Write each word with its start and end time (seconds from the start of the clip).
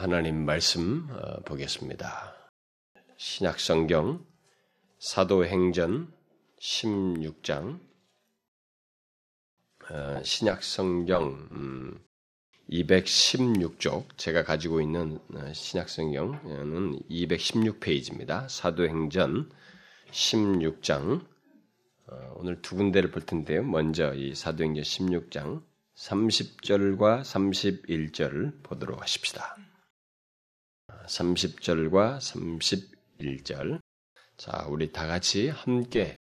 하나님 0.00 0.46
말씀 0.46 1.06
어, 1.10 1.42
보겠습니다. 1.42 2.34
신약 3.18 3.60
성경 3.60 4.24
사도행전 4.98 6.10
16장 6.58 7.78
어, 9.90 10.22
신약 10.22 10.64
성경 10.64 12.00
216쪽 12.70 13.98
음, 13.98 14.08
제가 14.16 14.42
가지고 14.42 14.80
있는 14.80 15.18
어, 15.34 15.52
신약 15.52 15.90
성경은 15.90 17.00
216페이지입니다. 17.10 18.48
사도행전 18.48 19.50
16장 20.12 21.26
오늘 22.36 22.62
두 22.62 22.74
군데를 22.74 23.10
볼 23.10 23.20
텐데요. 23.26 23.62
먼저 23.64 24.14
이 24.14 24.34
사도행전 24.34 24.82
16장 24.82 25.62
30절과 25.94 27.20
31절을 27.20 28.62
보도록 28.62 29.02
하십시다. 29.02 29.58
30절과 31.10 32.18
31절. 32.18 33.80
자, 34.36 34.66
우리 34.68 34.92
다 34.92 35.06
같이 35.06 35.48
함께 35.48 36.16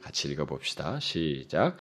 같이 0.00 0.28
읽어 0.28 0.44
봅시다. 0.44 1.00
시작. 1.00 1.78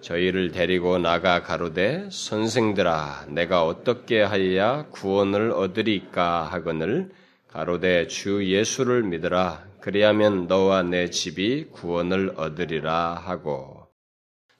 저희를 0.00 0.52
데리고 0.52 0.98
나가 0.98 1.42
가로되 1.42 2.08
선생들아 2.10 3.26
내가 3.30 3.64
어떻게 3.64 4.22
하여야? 4.22 4.86
구원을 4.90 5.50
얻으리까? 5.50 6.44
하거늘 6.44 7.10
가로되 7.48 8.06
주 8.06 8.46
예수를 8.46 9.02
믿으라. 9.02 9.66
그리하면 9.80 10.46
너와 10.46 10.84
내 10.84 11.10
집이 11.10 11.70
구원을 11.72 12.34
얻으리라. 12.36 13.14
하고 13.14 13.88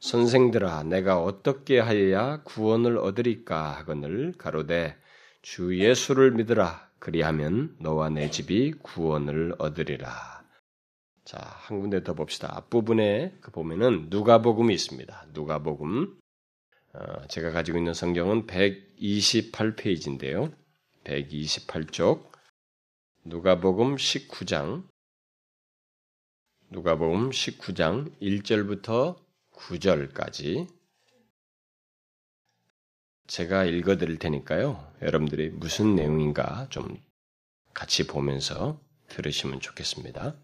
선생들아 0.01 0.83
내가 0.85 1.23
어떻게 1.23 1.79
하여야? 1.79 2.43
구원을 2.43 2.99
얻으리까? 2.99 3.77
하거늘 3.77 4.33
가로되 4.37 4.97
주 5.41 5.79
예수를 5.79 6.33
믿으라 6.33 6.88
그리하면 6.99 7.77
너와 7.81 8.11
내 8.11 8.31
집이 8.31 8.75
구원을 8.83 9.55
얻으리라. 9.59 10.45
자, 11.25 11.39
한 11.41 11.81
군데 11.81 12.03
더 12.03 12.15
봅시다. 12.15 12.57
앞부분에 12.57 13.37
그 13.41 13.51
보면은 13.51 14.07
누가복음이 14.09 14.73
있습니다. 14.73 15.27
누가복음. 15.33 16.19
어, 16.95 17.27
제가 17.29 17.51
가지고 17.51 17.79
있는 17.79 17.93
성경은 17.93 18.47
128페이지인데요. 18.47 20.55
128쪽. 21.05 22.31
누가복음 23.25 23.97
19장. 23.97 24.89
누가복음 26.71 27.31
19장 27.31 28.13
1절부터 28.21 29.17
9절까지 29.53 30.78
제가 33.29 33.65
읽어드릴 33.65 34.19
테니까요. 34.19 34.93
여러분들이 35.03 35.51
무슨 35.51 35.95
내용인가 35.95 36.67
좀 36.71 36.97
같이 37.75 38.07
보면서 38.07 38.81
들으시면 39.09 39.61
좋겠습니다. 39.61 40.35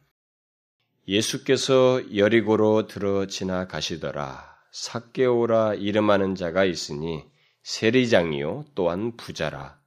예수께서 1.09 2.15
여리고로 2.15 2.87
들어 2.87 3.27
지나가시더라. 3.27 4.55
사개오라 4.71 5.75
이름하는 5.75 6.35
자가 6.35 6.65
있으니 6.65 7.25
세리장이요 7.63 8.67
또한 8.75 9.17
부자라. 9.17 9.81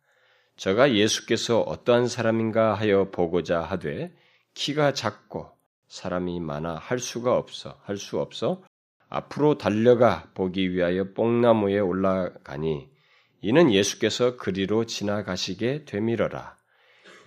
저가 0.56 0.96
예수께서 0.96 1.62
어떠한 1.62 2.08
사람인가 2.08 2.74
하여 2.74 3.12
보고자 3.12 3.62
하되 3.62 4.12
키가 4.56 4.94
작고 4.94 5.52
사람이 5.88 6.40
많아 6.40 6.76
할 6.76 6.98
수가 6.98 7.36
없어 7.38 7.80
할 7.84 7.98
수 7.98 8.20
없어 8.20 8.64
앞으로 9.10 9.58
달려가 9.58 10.30
보기 10.34 10.74
위하여 10.74 11.14
뽕나무에 11.14 11.80
올라가니 11.80 12.90
이는 13.42 13.72
예수께서 13.72 14.36
그리로 14.38 14.86
지나가시게 14.86 15.86
되밀어라. 15.86 16.58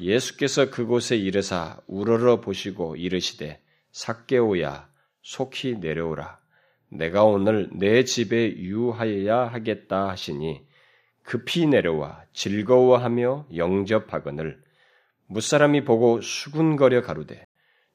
예수께서 0.01 0.71
그곳에 0.71 1.17
이르사 1.17 1.81
우러러 1.87 2.41
보시고 2.41 2.97
이르시되 2.97 3.63
삭개오야 3.93 4.89
속히 5.23 5.77
내려오라. 5.77 6.41
내가 6.91 7.25
오늘 7.25 7.71
내 7.73 8.05
집에 8.05 8.57
유하여야 8.57 9.47
하겠다 9.47 10.09
하시니 10.09 10.67
급히 11.23 11.67
내려와 11.67 12.25
즐거워하며 12.33 13.49
영접하거늘 13.55 14.61
무사람이 15.27 15.85
보고 15.85 16.21
수군거려 16.21 17.03
가로되 17.03 17.45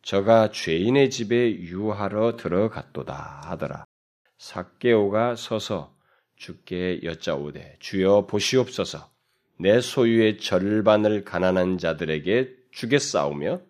저가 0.06 0.52
죄인의 0.52 1.10
집에 1.10 1.52
유하러 1.62 2.38
들어갔도다 2.38 3.42
하더라. 3.46 3.86
삭개오가 4.38 5.36
서서 5.36 5.96
주께 6.36 7.00
여짜오되 7.02 7.78
주여 7.80 8.28
보시옵소서 8.28 9.10
내 9.58 9.82
소유의 9.82 10.38
절반을 10.38 11.24
가난한 11.24 11.80
자들에게 11.80 12.52
주겠사오며 12.72 13.62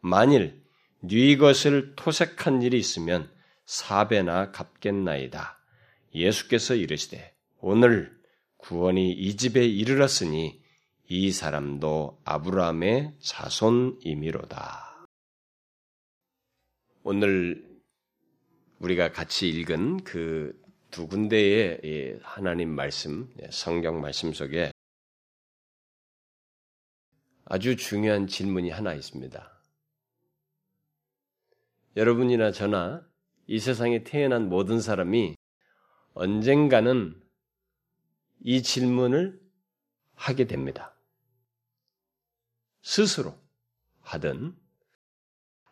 만일 0.00 0.62
네 1.02 1.36
것을 1.36 1.94
토색한 1.96 2.62
일이 2.62 2.78
있으면 2.78 3.28
사배나 3.66 4.52
갚겠나이다. 4.52 5.58
예수께서 6.14 6.76
이르시되 6.76 7.34
오늘 7.58 8.16
구원이 8.58 9.10
이 9.10 9.36
집에 9.36 9.66
이르렀으니 9.66 10.62
이 11.08 11.32
사람도 11.32 12.20
아브라함의 12.24 13.14
자손이미로다. 13.18 14.89
오늘 17.02 17.68
우리가 18.78 19.12
같이 19.12 19.48
읽은 19.48 20.04
그 20.04 20.60
두 20.90 21.06
군데의 21.06 22.18
하나님 22.22 22.70
말씀, 22.70 23.32
예, 23.40 23.48
성경 23.52 24.00
말씀 24.00 24.32
속에 24.32 24.72
아주 27.44 27.76
중요한 27.76 28.26
질문이 28.26 28.70
하나 28.70 28.94
있습니다. 28.94 29.62
여러분이나 31.96 32.50
저나 32.50 33.08
이 33.46 33.60
세상에 33.60 34.02
태어난 34.02 34.48
모든 34.48 34.80
사람이 34.80 35.36
언젠가는 36.14 37.20
이 38.40 38.62
질문을 38.62 39.40
하게 40.14 40.46
됩니다. 40.46 40.96
스스로 42.82 43.38
하든, 44.00 44.56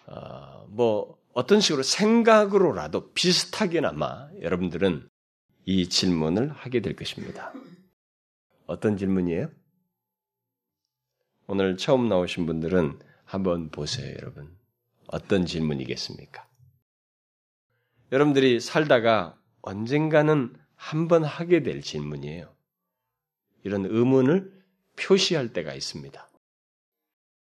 어, 0.07 0.67
뭐, 0.69 1.18
어떤 1.39 1.61
식으로 1.61 1.85
생각으로라도 1.85 3.13
비슷하게나마 3.13 4.29
여러분들은 4.41 5.09
이 5.67 5.89
질문을 5.89 6.51
하게 6.51 6.81
될 6.81 6.97
것입니다. 6.97 7.53
어떤 8.67 8.97
질문이에요? 8.97 9.49
오늘 11.47 11.77
처음 11.77 12.09
나오신 12.09 12.45
분들은 12.45 12.99
한번 13.25 13.71
보세요, 13.71 14.17
여러분. 14.21 14.53
어떤 15.07 15.47
질문이겠습니까? 15.47 16.45
여러분들이 18.11 18.59
살다가 18.59 19.41
언젠가는 19.63 20.57
한번 20.75 21.23
하게 21.23 21.63
될 21.63 21.83
질문이에요. 21.83 22.53
이런 23.63 23.87
의문을 23.87 24.61
표시할 24.97 25.53
때가 25.53 25.73
있습니다. 25.73 26.29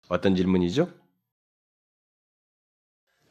어떤 0.08 0.34
질문이죠? 0.34 1.01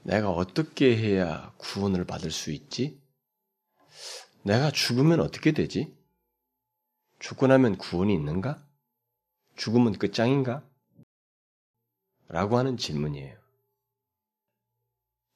내가 0.04 0.32
어떻게 0.32 0.98
해야 0.98 1.54
구원을 1.58 2.06
받을 2.06 2.32
수 2.32 2.52
있지? 2.52 3.00
내가 4.44 4.72
죽으면 4.72 5.20
어떻게 5.20 5.52
되지? 5.52 5.96
죽고 7.20 7.48
나면 7.48 7.78
구원이 7.78 8.14
있는가? 8.14 8.66
죽으면 9.56 9.94
끝장인가? 9.94 10.64
라고 12.28 12.58
하는 12.58 12.78
질문이에요. 12.78 13.38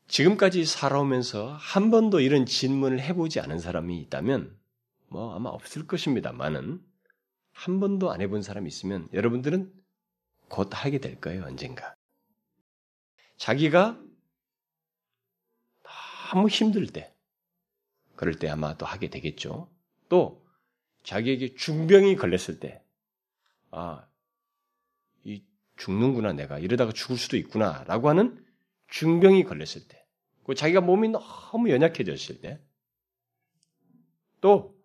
지금까지 0.08 0.66
살아오면서 0.66 1.54
한 1.54 1.92
번도 1.92 2.20
이런 2.22 2.46
질문을 2.46 3.02
해보지 3.02 3.40
않은 3.40 3.60
사람이 3.60 4.00
있다면, 4.02 4.58
뭐 5.08 5.36
아마 5.36 5.50
없을 5.50 5.88
것입니다만은, 5.88 6.84
한 7.52 7.80
번도 7.80 8.12
안 8.12 8.22
해본 8.22 8.42
사람이 8.42 8.68
있으면 8.68 9.08
여러분들은 9.14 9.72
곧 10.50 10.70
하게 10.72 11.00
될 11.00 11.20
거예요, 11.20 11.44
언젠가. 11.44 11.96
자기가 13.38 14.00
너무 16.32 16.48
힘들 16.48 16.88
때, 16.88 17.14
그럴 18.16 18.36
때 18.36 18.50
아마 18.50 18.78
또 18.78 18.86
하게 18.86 19.10
되겠죠. 19.10 19.70
또, 20.10 20.46
자기에게 21.04 21.56
중병이 21.56 22.16
걸렸을 22.16 22.60
때, 22.60 22.84
아, 23.72 24.08
이 25.24 25.44
죽는구나, 25.78 26.34
내가. 26.34 26.60
이러다가 26.60 26.92
죽을 26.94 27.18
수도 27.18 27.38
있구나, 27.38 27.84
라고 27.86 28.10
하는 28.10 28.44
중병이 28.88 29.44
걸렸을 29.44 29.88
때, 29.88 30.06
그 30.46 30.56
자기가 30.56 30.82
몸이 30.82 31.10
너무 31.10 31.70
연약해졌을 31.70 32.42
때, 32.42 32.62
또, 34.42 34.76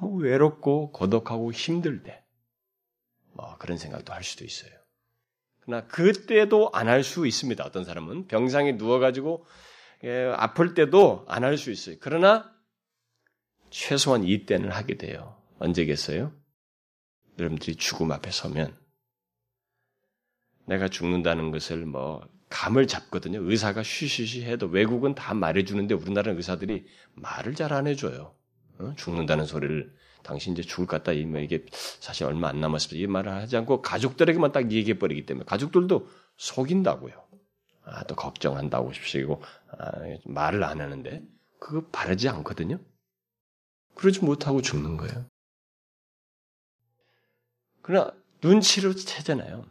너무 0.00 0.18
외롭고 0.22 0.92
고독하고 0.92 1.52
힘들 1.52 2.02
때, 2.02 2.22
뭐 3.32 3.56
그런 3.58 3.78
생각도 3.78 4.12
할 4.12 4.24
수도 4.24 4.44
있어요. 4.44 4.72
그러나 5.60 5.86
그때도 5.86 6.70
안 6.72 6.88
할 6.88 7.02
수 7.02 7.26
있습니다. 7.26 7.64
어떤 7.64 7.84
사람은 7.84 8.26
병상에 8.28 8.72
누워가지고 8.72 9.44
예, 9.44 9.75
아플 10.36 10.74
때도 10.74 11.24
안 11.28 11.44
할 11.44 11.56
수 11.58 11.70
있어요. 11.70 11.96
그러나 12.00 12.52
최소한 13.70 14.24
이때는 14.24 14.70
하게 14.72 14.96
돼요. 14.96 15.36
언제겠어요? 15.58 16.32
여러분들이 17.38 17.76
죽음 17.76 18.12
앞에 18.12 18.30
서면 18.30 18.76
내가 20.66 20.88
죽는다는 20.88 21.50
것을 21.50 21.86
뭐 21.86 22.26
감을 22.48 22.86
잡거든요. 22.86 23.40
의사가 23.42 23.82
쉬쉬쉬 23.82 24.44
해도 24.44 24.66
외국은 24.66 25.14
다 25.14 25.34
말해주는데 25.34 25.94
우리나라 25.94 26.32
의사들이 26.32 26.86
말을 27.14 27.54
잘 27.54 27.72
안 27.72 27.86
해줘요. 27.86 28.34
어? 28.78 28.94
죽는다는 28.96 29.46
소리를 29.46 29.92
당신 30.22 30.52
이제 30.52 30.62
죽을 30.62 30.86
것 30.86 31.02
같다. 31.02 31.18
뭐 31.26 31.40
이게 31.40 31.64
사실 31.72 32.24
얼마 32.26 32.48
안 32.48 32.60
남았습니다. 32.60 33.02
이 33.02 33.06
말을 33.06 33.32
하지 33.32 33.56
않고 33.56 33.82
가족들에게만 33.82 34.52
딱 34.52 34.70
얘기해 34.70 34.98
버리기 34.98 35.26
때문에 35.26 35.44
가족들도 35.46 36.08
속인다고요. 36.36 37.25
아, 37.86 38.02
또 38.04 38.14
걱정한다고 38.16 38.92
싶으시고 38.92 39.42
아, 39.78 39.92
말을 40.24 40.64
안 40.64 40.80
하는데 40.80 41.22
그거 41.60 41.88
바르지 41.90 42.28
않거든요. 42.28 42.78
그러지 43.94 44.24
못하고 44.24 44.60
죽는 44.60 44.96
거예요. 44.96 45.26
그러나 47.82 48.12
눈치를 48.42 48.96
채잖아요. 48.96 49.64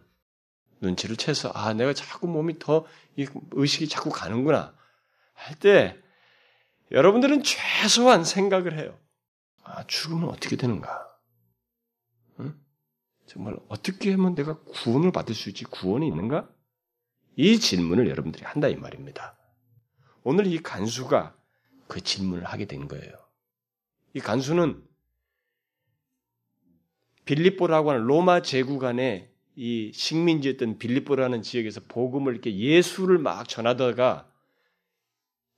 눈치를 0.82 1.18
채서 1.18 1.52
아 1.54 1.74
내가 1.74 1.94
자꾸 1.94 2.28
몸이 2.28 2.60
더 2.60 2.86
의식이 3.52 3.88
자꾸 3.90 4.10
가는구나 4.10 4.76
할 5.34 5.60
때 5.60 5.98
여러분들은 6.92 7.44
최소한 7.44 8.24
생각을 8.24 8.78
해요. 8.80 8.98
아 9.64 9.86
죽으면 9.88 10.30
어떻게 10.30 10.56
되는가? 10.56 11.08
응? 12.40 12.60
정말 13.28 13.58
어떻게 13.70 14.12
하면 14.12 14.36
내가 14.36 14.60
구원을 14.62 15.12
받을 15.12 15.34
수 15.36 15.50
있지? 15.50 15.66
구원이 15.66 16.08
있는가? 16.08 16.48
이 17.36 17.60
질문을 17.60 18.08
여러분들이 18.08 18.44
한다 18.46 18.68
이 18.68 18.76
말입니다. 18.76 19.38
오늘 20.24 20.48
이 20.48 20.62
간수가 20.62 21.36
그 21.88 22.02
질문을 22.02 22.46
하게 22.46 22.66
된 22.66 22.88
거예요. 22.88 23.14
이 24.14 24.20
간수는 24.20 24.84
빌립보라고 27.26 27.92
하는 27.92 28.04
로마 28.04 28.42
제국 28.42 28.84
안에 28.84 29.32
이 29.56 29.92
식민지였던 29.94 30.78
빌립보라는 30.80 31.42
지역에서 31.42 31.82
복음을 31.88 32.34
이렇게 32.34 32.56
예수를 32.56 33.18
막 33.18 33.48
전하다가 33.48 34.32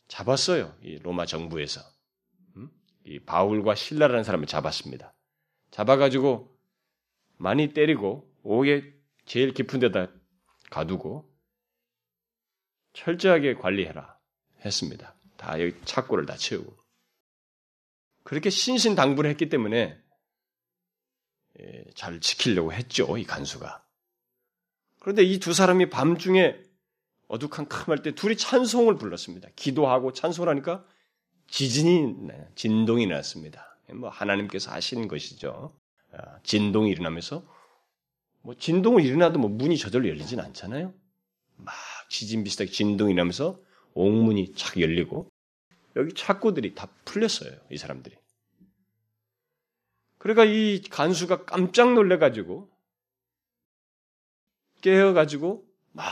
잡았어요. 0.08 0.76
이 0.82 1.00
로마 1.00 1.26
정부에서. 1.26 1.82
음? 2.56 2.70
이 3.06 3.20
바울과 3.20 3.76
신라라는 3.76 4.24
사람을 4.24 4.48
잡았습니다. 4.48 5.14
잡아가지고 5.72 6.56
많이 7.38 7.74
때리고 7.74 8.32
옥에 8.44 8.94
제일 9.26 9.54
깊은 9.54 9.80
데다 9.80 10.08
가두고 10.70 11.30
철저하게 12.98 13.54
관리해라 13.56 14.18
했습니다. 14.66 15.16
다 15.38 15.62
여기 15.62 15.76
착고를 15.86 16.26
다 16.26 16.36
채우고 16.36 16.76
그렇게 18.24 18.50
신신당부를 18.50 19.30
했기 19.30 19.50
때문에 19.50 19.98
예, 21.60 21.84
잘 21.96 22.20
지키려고 22.20 22.74
했죠 22.74 23.18
이 23.18 23.24
간수가. 23.24 23.86
그런데 25.00 25.24
이 25.24 25.40
두 25.40 25.54
사람이 25.54 25.90
밤중에 25.90 26.58
어둑한캄할 27.28 28.02
때 28.02 28.16
둘이 28.16 28.36
찬송을 28.36 28.96
불렀습니다. 28.96 29.50
기도하고 29.56 30.12
찬송을 30.14 30.50
하니까 30.50 30.86
지진이 31.50 32.30
진동이 32.56 33.06
났습니다. 33.08 33.78
뭐 33.94 34.10
하나님께서 34.10 34.72
하시는 34.72 35.08
것이죠. 35.08 35.78
아, 36.14 36.40
진동이 36.44 36.90
일어나면서 36.90 37.46
뭐 38.42 38.56
진동을 38.56 39.06
일어나도 39.06 39.40
뭐 39.40 39.50
문이 39.50 39.78
저절로 39.78 40.10
열리진 40.10 40.40
않잖아요. 40.40 40.94
막 41.58 41.74
지진 42.10 42.44
비슷하게 42.44 42.72
진동이 42.72 43.14
나면서 43.14 43.60
옥문이 43.94 44.54
착 44.54 44.80
열리고 44.80 45.30
여기 45.96 46.14
착고들이 46.14 46.76
다 46.76 46.88
풀렸어요. 47.06 47.52
이 47.72 47.78
사람들이. 47.78 48.16
그러니까 50.20 50.46
이 50.46 50.82
간수가 50.82 51.46
깜짝 51.46 51.94
놀래가지고 51.94 52.70
깨어가지고 54.82 55.66
막 55.94 56.06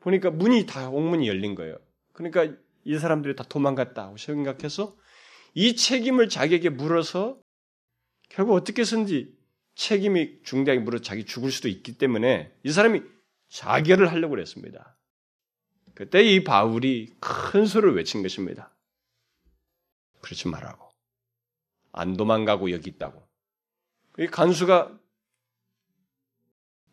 보니까 0.00 0.30
문이 0.30 0.66
다 0.66 0.90
옥문이 0.90 1.28
열린 1.28 1.54
거예요. 1.54 1.78
그러니까 2.12 2.56
이 2.84 2.98
사람들이 2.98 3.36
다 3.36 3.44
도망갔다고 3.44 4.16
생각해서 4.16 4.96
이 5.54 5.76
책임을 5.76 6.28
자기에게 6.28 6.70
물어서 6.70 7.40
결국 8.28 8.54
어떻게 8.54 8.82
해서든지 8.82 9.32
책임이 9.76 10.42
중대하게 10.42 10.82
물어 10.82 10.98
자기 11.00 11.24
죽을 11.24 11.50
수도 11.50 11.68
있기 11.68 11.96
때문에 11.98 12.52
이 12.64 12.70
사람이 12.70 13.02
자결을 13.48 14.10
하려고 14.10 14.30
그랬습니다. 14.30 14.96
그때 15.94 16.22
이 16.22 16.42
바울이 16.42 17.14
큰 17.20 17.66
소리를 17.66 17.94
외친 17.94 18.22
것입니다. 18.22 18.74
그렇지 20.20 20.48
말라고. 20.48 20.90
안 21.92 22.16
도망가고 22.16 22.72
여기 22.72 22.90
있다고. 22.90 23.28
이 24.18 24.26
간수가 24.26 24.98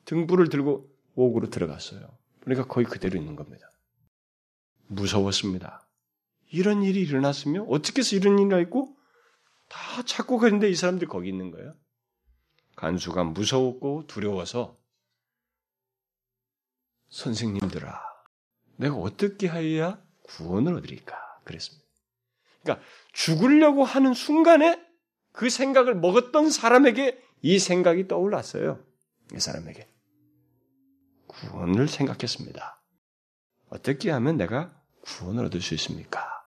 등불을 0.06 0.50
들고 0.50 0.90
옥으로 1.16 1.50
들어갔어요. 1.50 2.18
그러니까 2.42 2.68
거의 2.68 2.86
그대로 2.86 3.18
있는 3.18 3.36
겁니다. 3.36 3.70
무서웠습니다. 4.88 5.88
이런 6.52 6.84
일이 6.84 7.02
일어났으면 7.02 7.66
어떻게 7.70 8.00
해서 8.00 8.16
이런 8.16 8.38
일이 8.38 8.62
있고 8.64 8.98
다 9.70 10.04
찾고 10.04 10.38
가는데 10.38 10.70
이 10.70 10.76
사람들이 10.76 11.08
거기 11.08 11.30
있는 11.30 11.52
거예요. 11.52 11.76
간수가 12.76 13.24
무서웠고 13.24 14.06
두려워서 14.08 14.78
선생님들아, 17.12 18.02
내가 18.78 18.96
어떻게 18.96 19.48
하여야 19.48 20.02
구원을 20.24 20.76
얻으리까? 20.76 21.16
그랬습니다. 21.44 21.88
그러니까 22.64 22.86
죽으려고 23.14 23.84
하는 23.84 24.14
순간에 24.14 24.82
그 25.32 25.50
생각을 25.50 25.96
먹었던 25.96 26.50
사람에게 26.50 27.22
이 27.42 27.60
생각이 27.60 28.08
떠올랐어요. 28.08 28.84
이 29.34 29.40
사람에게. 29.40 29.88
구원을 31.28 31.88
생각했습니다. 31.88 32.82
어떻게 33.70 34.12
하면 34.12 34.38
내가 34.38 34.74
구원을 35.02 35.46
얻을 35.46 35.62
수 35.62 35.74
있습니까? 35.76 36.46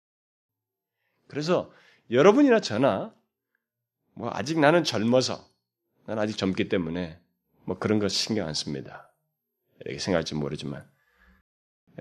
그래서 1.27 1.71
여러분이나 2.09 2.62
저나 2.62 3.13
뭐 4.13 4.30
아직 4.31 4.59
나는 4.59 4.83
젊어서 4.83 5.45
난 6.06 6.19
아직 6.19 6.38
젊기 6.38 6.69
때문에 6.69 7.19
뭐 7.65 7.77
그런 7.77 8.00
거 8.00 8.07
신경 8.07 8.48
안 8.48 8.54
씁니다. 8.54 9.06
이렇게 9.81 10.00
생각할지 10.00 10.35
모르지만 10.35 10.88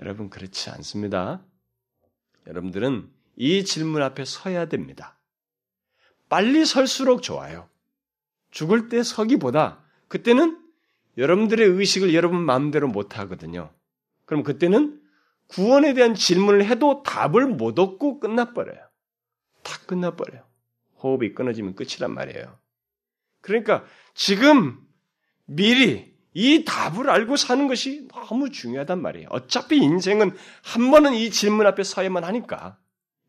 여러분 0.01 0.29
그렇지 0.29 0.69
않습니다. 0.71 1.43
여러분들은 2.47 3.09
이 3.35 3.65
질문 3.65 4.01
앞에 4.01 4.25
서야 4.25 4.67
됩니다. 4.67 5.19
빨리 6.29 6.65
설수록 6.65 7.21
좋아요. 7.21 7.69
죽을 8.51 8.89
때 8.89 9.03
서기보다 9.03 9.83
그때는 10.07 10.61
여러분들의 11.17 11.67
의식을 11.67 12.13
여러분 12.13 12.41
마음대로 12.41 12.87
못 12.87 13.17
하거든요. 13.17 13.73
그럼 14.25 14.43
그때는 14.43 15.01
구원에 15.47 15.93
대한 15.93 16.13
질문을 16.13 16.65
해도 16.65 17.03
답을 17.03 17.47
못 17.47 17.79
얻고 17.79 18.19
끝나버려요. 18.19 18.79
다 19.63 19.77
끝나버려요. 19.85 20.45
호흡이 21.01 21.33
끊어지면 21.33 21.75
끝이란 21.75 22.13
말이에요. 22.13 22.59
그러니까 23.41 23.85
지금 24.13 24.79
미리 25.45 26.16
이 26.39 26.63
답을 26.65 27.09
알고 27.09 27.35
사는 27.35 27.67
것이 27.67 28.07
너무 28.09 28.51
중요하단 28.51 29.01
말이에요. 29.01 29.27
어차피 29.31 29.77
인생은 29.77 30.37
한 30.63 30.91
번은 30.91 31.15
이 31.15 31.31
질문 31.31 31.65
앞에 31.65 31.81
서야만 31.81 32.23
하니까 32.23 32.77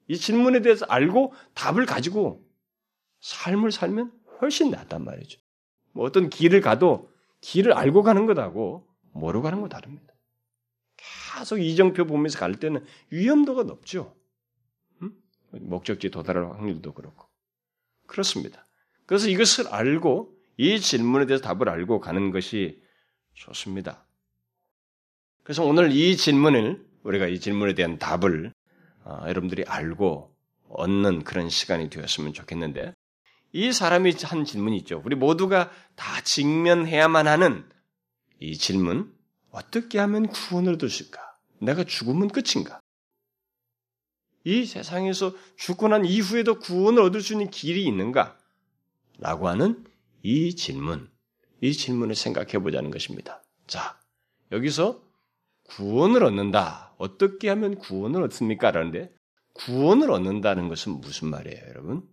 이 0.08 0.18
질문에 0.18 0.60
대해서 0.60 0.84
알고 0.84 1.32
답을 1.54 1.86
가지고 1.86 2.46
삶을 3.20 3.72
살면 3.72 4.12
훨씬 4.42 4.70
낫단 4.70 5.06
말이죠. 5.06 5.40
뭐 5.92 6.04
어떤 6.04 6.28
길을 6.28 6.60
가도 6.60 7.10
길을 7.40 7.72
알고 7.72 8.02
가는 8.02 8.26
것하고 8.26 8.86
모르고 9.12 9.42
가는 9.42 9.62
거 9.62 9.70
다릅니다. 9.70 10.12
계속 10.98 11.60
이정표 11.60 12.04
보면서 12.04 12.38
갈 12.38 12.56
때는 12.56 12.84
위험도가 13.08 13.62
높죠. 13.62 14.14
음? 15.00 15.12
목적지에 15.52 16.10
도달할 16.10 16.44
확률도 16.44 16.92
그렇고. 16.92 17.26
그렇습니다. 18.06 18.66
그래서 19.06 19.30
이것을 19.30 19.68
알고 19.68 20.30
이 20.58 20.78
질문에 20.78 21.24
대해서 21.24 21.42
답을 21.42 21.70
알고 21.70 22.00
가는 22.00 22.32
것이 22.32 22.86
좋습니다. 23.38 24.04
그래서 25.42 25.64
오늘 25.64 25.92
이 25.92 26.16
질문을 26.16 26.87
우리가 27.04 27.26
이 27.26 27.40
질문에 27.40 27.75
대한 27.75 27.99
답을 27.99 28.52
어, 29.04 29.23
여러분들이 29.26 29.64
알고 29.64 30.35
얻는 30.68 31.25
그런 31.25 31.49
시간이 31.49 31.88
되었으면 31.88 32.35
좋겠는데 32.35 32.92
이 33.52 33.73
사람이 33.73 34.14
한 34.25 34.45
질문이 34.45 34.76
있죠. 34.78 35.00
우리 35.04 35.16
모두가 35.16 35.71
다 35.95 36.21
직면해야만 36.23 37.26
하는 37.26 37.66
이 38.40 38.57
질문. 38.59 39.16
어떻게 39.50 39.99
하면 39.99 40.26
구원을 40.28 40.75
얻을 40.75 40.90
수 40.90 41.04
있을까? 41.04 41.21
내가 41.61 41.85
죽으면 41.85 42.28
끝인가? 42.28 42.80
이 44.45 44.66
세상에서 44.66 45.35
죽고 45.57 45.88
난 45.88 46.04
이후에도 46.04 46.59
구원을 46.59 47.02
얻을 47.02 47.23
수 47.23 47.33
있는 47.33 47.50
길이 47.50 47.87
있는가? 47.87 48.38
라고 49.18 49.49
하는 49.49 49.85
이 50.23 50.54
질문. 50.54 51.11
이 51.60 51.72
질문을 51.72 52.14
생각해 52.14 52.58
보자는 52.58 52.90
것입니다. 52.90 53.42
자, 53.66 53.98
여기서 54.52 55.02
구원을 55.64 56.24
얻는다. 56.24 56.94
어떻게 56.98 57.48
하면 57.50 57.76
구원을 57.78 58.22
얻습니까? 58.24 58.70
라는데 58.70 59.14
구원을 59.54 60.10
얻는다는 60.10 60.68
것은 60.68 61.00
무슨 61.00 61.28
말이에요, 61.28 61.66
여러분? 61.68 62.08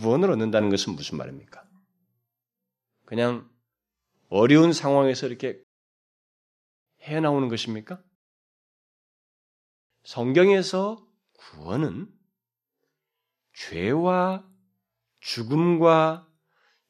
구원을 0.00 0.30
얻는다는 0.30 0.70
것은 0.70 0.94
무슨 0.94 1.18
말입니까? 1.18 1.62
그냥 3.04 3.48
어려운 4.28 4.72
상황에서 4.72 5.26
이렇게 5.26 5.62
헤어나오는 7.02 7.48
것입니까? 7.48 8.02
성경에서 10.04 11.06
구원은 11.34 12.12
죄와 13.52 14.46
죽음과 15.20 16.28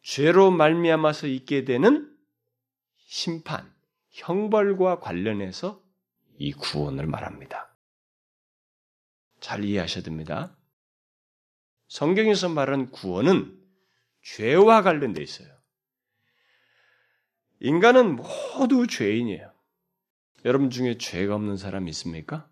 죄로 0.05 0.51
말미암아서 0.51 1.27
있게 1.29 1.65
되는 1.65 2.15
심판, 2.99 3.75
형벌과 4.11 5.01
관련해서 5.01 5.83
이 6.37 6.53
구원을 6.53 7.07
말합니다. 7.07 7.75
잘 9.41 9.65
이해하셔야 9.65 10.05
됩니다. 10.05 10.55
성경에서 11.89 12.51
말하는 12.51 12.91
구원은 12.91 13.59
죄와 14.23 14.83
관련돼 14.83 15.23
있어요. 15.23 15.49
인간은 17.61 18.17
모두 18.17 18.87
죄인이에요. 18.87 19.55
여러분 20.45 20.69
중에 20.69 20.99
죄가 20.99 21.35
없는 21.35 21.57
사람 21.57 21.89
있습니까? 21.89 22.51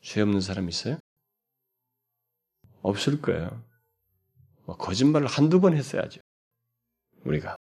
죄 0.00 0.22
없는 0.22 0.40
사람 0.40 0.70
있어요? 0.70 0.98
없을 2.80 3.20
거예요. 3.20 3.69
뭐 4.64 4.76
거짓말을 4.76 5.26
한두 5.26 5.60
번 5.60 5.76
했어야죠. 5.76 6.20
우리가. 7.24 7.56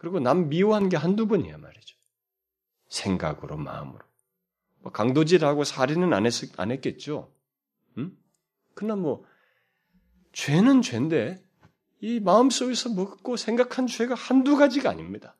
그리고 0.00 0.18
남 0.18 0.48
미워한 0.48 0.88
게 0.88 0.96
한두 0.96 1.26
번이야 1.26 1.58
말이죠. 1.58 1.94
생각으로, 2.88 3.58
마음으로. 3.58 4.00
뭐 4.78 4.92
강도질하고 4.92 5.64
살인은 5.64 6.14
안, 6.14 6.24
했, 6.24 6.32
안 6.58 6.70
했겠죠. 6.70 7.30
응? 7.98 8.16
그러나 8.74 8.96
뭐, 8.96 9.26
죄는 10.32 10.80
죄인데, 10.80 11.44
이 12.00 12.18
마음속에서 12.18 12.94
먹고 12.94 13.36
생각한 13.36 13.86
죄가 13.86 14.14
한두 14.14 14.56
가지가 14.56 14.88
아닙니다. 14.88 15.36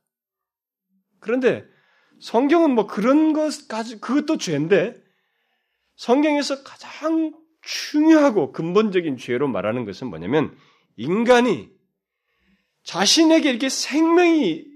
그런데 1.20 1.64
성경은 2.20 2.74
뭐 2.74 2.86
그런 2.86 3.32
것까지, 3.32 3.98
그것도 4.00 4.36
죄인데, 4.36 5.02
성경에서 5.96 6.62
가장 6.64 7.32
중요하고 7.62 8.52
근본적인 8.52 9.16
죄로 9.16 9.48
말하는 9.48 9.84
것은 9.84 10.08
뭐냐면, 10.08 10.56
인간이 10.96 11.70
자신에게 12.84 13.50
이렇게 13.50 13.68
생명이, 13.68 14.66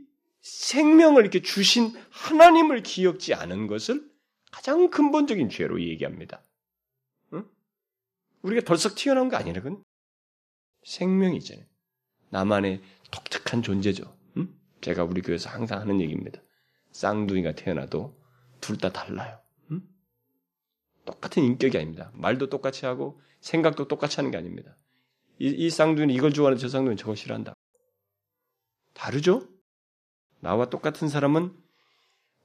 생명을 0.42 1.22
이렇게 1.22 1.40
주신 1.40 1.92
하나님을 2.10 2.82
기억지 2.82 3.34
않은 3.34 3.66
것을 3.66 4.06
가장 4.52 4.90
근본적인 4.90 5.48
죄로 5.48 5.80
얘기합니다. 5.82 6.42
응? 7.32 7.44
우리가 8.42 8.64
덜썩 8.64 8.94
튀어나온 8.94 9.28
거 9.28 9.36
아니라 9.36 9.62
그건 9.62 9.82
생명이잖아요. 10.84 11.66
나만의 12.30 12.82
독특한 13.10 13.62
존재죠. 13.62 14.16
응? 14.36 14.54
제가 14.82 15.04
우리 15.04 15.22
교회에서 15.22 15.48
항상 15.48 15.80
하는 15.80 16.00
얘기입니다. 16.00 16.40
쌍둥이가 16.92 17.54
태어나도 17.54 18.20
둘 18.60 18.78
다 18.78 18.92
달라요. 18.92 19.43
응? 21.06 21.12
똑같은 21.12 21.42
인격이 21.42 21.76
아닙니다. 21.76 22.10
말도 22.14 22.48
똑같이 22.48 22.86
하고 22.86 23.20
생각도 23.40 23.88
똑같이 23.88 24.16
하는 24.16 24.30
게 24.30 24.38
아닙니다. 24.38 24.76
이, 25.38 25.48
이 25.48 25.70
쌍둥이는 25.70 26.14
이걸 26.14 26.32
좋아하는 26.32 26.58
저 26.58 26.68
쌍둥이는 26.68 26.96
저걸 26.96 27.16
싫어한다. 27.16 27.54
다르죠? 28.94 29.48
나와 30.40 30.70
똑같은 30.70 31.08
사람은 31.08 31.54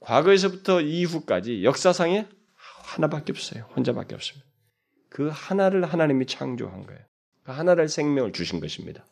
과거에서부터 0.00 0.80
이후까지 0.80 1.64
역사상에 1.64 2.28
하나밖에 2.54 3.32
없어요. 3.32 3.64
혼자밖에 3.76 4.14
없습니다. 4.14 4.48
그 5.08 5.28
하나를 5.28 5.84
하나님이 5.84 6.26
창조한 6.26 6.86
거예요. 6.86 7.04
그 7.42 7.52
하나를 7.52 7.88
생명을 7.88 8.32
주신 8.32 8.60
것입니다. 8.60 9.04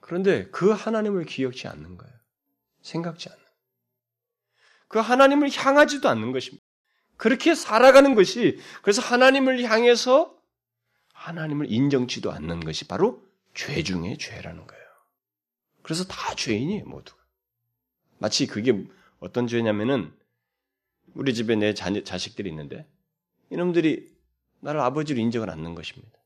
그런데 0.00 0.48
그 0.50 0.70
하나님을 0.70 1.24
기억지 1.24 1.68
않는 1.68 1.96
거예요. 1.96 2.14
생각지 2.82 3.28
않는. 3.28 3.44
그 4.88 4.98
하나님을 4.98 5.50
향하지도 5.50 6.08
않는 6.08 6.32
것입니다. 6.32 6.64
그렇게 7.20 7.54
살아가는 7.54 8.14
것이 8.14 8.58
그래서 8.80 9.02
하나님을 9.02 9.62
향해서 9.64 10.34
하나님을 11.12 11.70
인정치도 11.70 12.32
않는 12.32 12.60
것이 12.60 12.88
바로 12.88 13.22
죄 13.52 13.82
중의 13.82 14.16
죄라는 14.16 14.66
거예요. 14.66 14.84
그래서 15.82 16.04
다 16.04 16.34
죄인이에요, 16.34 16.86
모두. 16.86 17.12
마치 18.16 18.46
그게 18.46 18.86
어떤 19.18 19.46
죄냐면은 19.46 20.10
우리 21.12 21.34
집에 21.34 21.56
내 21.56 21.74
자, 21.74 21.92
자식들이 22.02 22.48
있는데 22.48 22.86
이놈들이 23.50 24.10
나를 24.60 24.80
아버지로 24.80 25.20
인정을 25.20 25.50
않는 25.50 25.74
것입니다. 25.74 26.18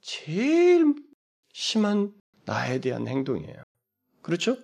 제일 0.00 0.96
심한 1.52 2.12
나에 2.44 2.80
대한 2.80 3.06
행동이에요. 3.06 3.62
그렇죠? 4.20 4.58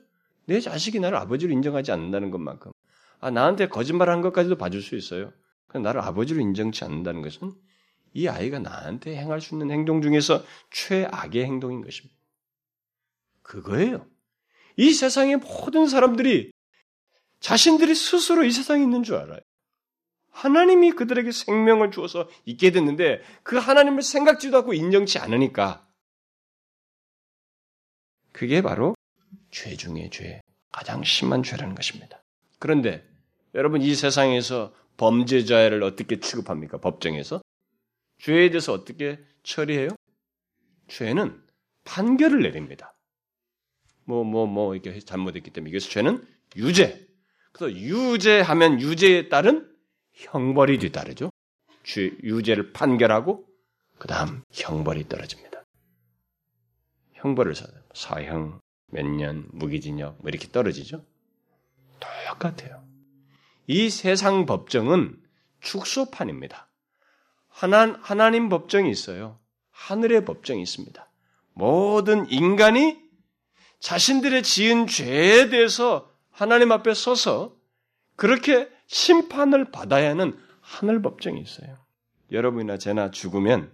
내 0.47 0.59
자식이 0.59 0.99
나를 0.99 1.17
아버지로 1.17 1.53
인정하지 1.53 1.93
않는다는 1.93 2.33
것만큼 2.33 2.73
아 3.21 3.31
나한테 3.31 3.69
거짓말한 3.69 4.23
것까지도 4.23 4.57
봐줄 4.57 4.83
수 4.83 4.97
있어요. 4.97 5.33
그럼 5.67 5.83
나를 5.83 6.01
아버지로 6.01 6.41
인정치 6.41 6.85
않는다는 6.85 7.23
것은 7.23 7.53
이 8.13 8.27
아이가 8.27 8.59
나한테 8.59 9.17
행할 9.17 9.41
수 9.41 9.55
있는 9.55 9.71
행동 9.71 10.03
중에서 10.03 10.45
최악의 10.71 11.45
행동인 11.45 11.83
것입니다. 11.83 12.17
그거예요. 13.43 14.07
이 14.77 14.93
세상의 14.93 15.37
모든 15.37 15.87
사람들이 15.87 16.51
자신들이 17.41 17.95
스스로 17.95 18.45
이 18.45 18.51
세상에 18.51 18.83
있는 18.83 19.03
줄 19.03 19.17
알아요. 19.17 19.41
하나님이 20.31 20.93
그들에게 20.93 21.33
생명을 21.33 21.91
주어서 21.91 22.29
있게 22.45 22.71
됐는데 22.71 23.23
그 23.43 23.57
하나님을 23.57 24.03
생각지도 24.03 24.59
않고 24.59 24.75
인정치 24.75 25.19
않으니까 25.19 25.87
그게 28.33 28.63
바로 28.63 28.95
죄 29.51 29.77
중의 29.77 30.11
죄, 30.11 30.41
가장 30.71 31.03
심한 31.03 31.43
죄라는 31.43 31.75
것입니다. 31.75 32.23
그런데 32.59 33.10
여러분 33.55 33.83
이 33.83 33.95
세상에서 33.95 34.73
범죄자를 34.97 35.83
어떻게 35.83 36.21
취급합니까? 36.21 36.79
법정에서 36.79 37.41
죄에 38.19 38.51
대해서 38.51 38.73
어떻게 38.73 39.19
처리해요? 39.43 39.89
죄는 40.89 41.43
판결을 41.85 42.43
내립니다. 42.43 42.95
뭐, 44.05 44.25
뭐, 44.25 44.47
뭐, 44.47 44.75
이렇게 44.75 45.01
잘못했기 45.01 45.51
때문에 45.51 45.71
이것을 45.71 45.91
죄는 45.91 46.27
유죄. 46.57 47.07
그래서 47.53 47.75
유죄하면 47.75 48.81
유죄에 48.81 49.29
따른 49.29 49.73
형벌이 50.13 50.79
뒤따르죠. 50.79 51.31
죄, 51.85 52.11
유죄를 52.23 52.73
판결하고, 52.73 53.47
그 53.99 54.09
다음 54.09 54.43
형벌이 54.53 55.09
떨어집니다. 55.09 55.63
형벌을 57.15 57.55
사형, 57.95 58.61
몇 58.89 59.07
년, 59.07 59.49
무기징역, 59.53 60.19
뭐 60.21 60.29
이렇게 60.29 60.49
떨어지죠. 60.49 61.05
똑같아요. 62.29 62.90
이 63.73 63.89
세상 63.89 64.47
법정은 64.47 65.17
축소판입니다. 65.61 66.69
하나, 67.47 67.97
하나님 68.03 68.49
법정이 68.49 68.91
있어요. 68.91 69.39
하늘의 69.71 70.25
법정이 70.25 70.61
있습니다. 70.61 71.09
모든 71.53 72.29
인간이 72.33 73.01
자신들의 73.79 74.43
지은 74.43 74.89
죄에 74.89 75.51
대해서 75.51 76.11
하나님 76.33 76.73
앞에 76.73 76.95
서서 76.95 77.55
그렇게 78.17 78.69
심판을 78.89 79.71
받아야 79.71 80.11
하는 80.11 80.37
하늘 80.61 81.01
법정이 81.01 81.41
있어요. 81.41 81.79
여러분이나 82.33 82.77
제나 82.77 83.13
죽으면 83.13 83.73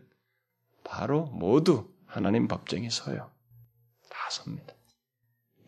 바로 0.85 1.25
모두 1.29 1.91
하나님 2.05 2.49
법정에 2.49 2.91
서요. 2.91 3.31
다 4.11 4.29
섭니다. 4.29 4.75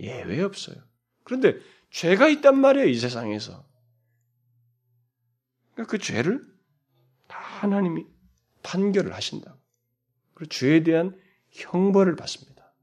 예외 0.00 0.42
없어요. 0.42 0.76
그런데 1.24 1.56
죄가 1.90 2.28
있단 2.28 2.58
말이에요, 2.58 2.88
이 2.88 2.94
세상에서. 2.94 3.67
그러니까 5.78 5.92
그 5.92 5.98
죄를 5.98 6.44
다 7.28 7.38
하나님이 7.38 8.04
판결을 8.64 9.14
하신다고. 9.14 9.56
그리고 10.34 10.48
죄에 10.48 10.82
대한 10.82 11.16
형벌을 11.50 12.16
받습니다. 12.16 12.74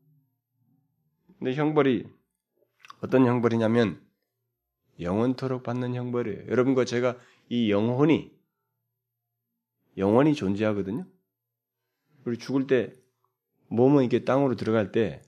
근데 1.37 1.55
형벌이 1.55 2.07
어떤 3.01 3.25
형벌이냐면 3.25 4.01
영원토록 5.01 5.63
받는 5.63 5.93
형벌이에요. 5.93 6.47
여러분과 6.47 6.85
제가 6.85 7.17
이 7.49 7.69
영혼이 7.69 8.33
영원히 9.97 10.33
존재하거든요. 10.33 11.05
우리 12.23 12.37
죽을 12.37 12.65
때 12.65 12.93
몸은 13.67 14.03
이렇게 14.03 14.23
땅으로 14.23 14.55
들어갈 14.55 14.93
때 14.93 15.21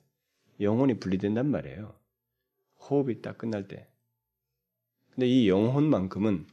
영혼이 0.62 1.00
분리된단 1.00 1.52
말이에요. 1.52 2.00
호흡이 2.80 3.22
딱 3.22 3.38
끝날 3.38 3.68
때. 3.68 3.92
근데 5.12 5.28
이 5.28 5.50
영혼만큼은 5.50 6.48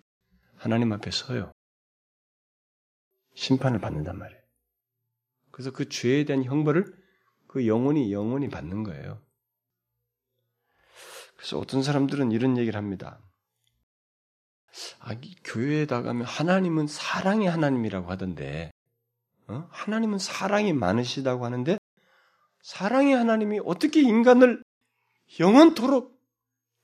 하나님 0.65 0.95
앞에 0.95 1.11
서요. 1.11 1.53
심판을 3.35 3.81
받는단 3.81 4.17
말이에요. 4.17 4.41
그래서 5.51 5.71
그 5.71 5.91
죄에 5.91 6.25
대한 6.25 6.43
형벌을 6.43 6.87
그 7.47 7.67
영혼이 7.67 8.11
영혼이 8.11 8.49
받는 8.49 8.83
거예요. 8.83 9.23
그래서 11.37 11.59
어떤 11.59 11.83
사람들은 11.83 12.33
이런 12.33 12.57
얘기를 12.57 12.79
합니다. 12.79 13.21
아, 15.01 15.15
교회에 15.45 15.85
나가면 15.85 16.25
하나님은 16.25 16.87
사랑의 16.87 17.51
하나님이라고 17.51 18.11
하던데, 18.11 18.73
어? 19.49 19.69
하나님은 19.71 20.19
사랑이 20.19 20.73
많으시다고 20.73 21.45
하는데 21.45 21.77
사랑의 22.63 23.15
하나님이 23.15 23.61
어떻게 23.67 24.01
인간을 24.01 24.65
영원토록 25.39 26.19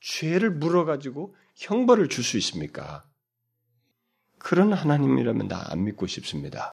죄를 0.01 0.51
물어가지고 0.51 1.35
형벌을 1.55 2.09
줄 2.09 2.23
수 2.23 2.37
있습니까? 2.37 3.10
그런 4.43 4.73
하나님이라면 4.73 5.47
나 5.47 5.71
안 5.71 5.83
믿고 5.83 6.07
싶습니다. 6.07 6.71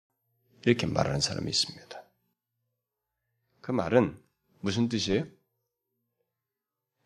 이렇게 0.66 0.86
말하는 0.86 1.20
사람이 1.20 1.50
있습니다. 1.50 2.04
그 3.62 3.72
말은 3.72 4.22
무슨 4.60 4.90
뜻이에요? 4.90 5.26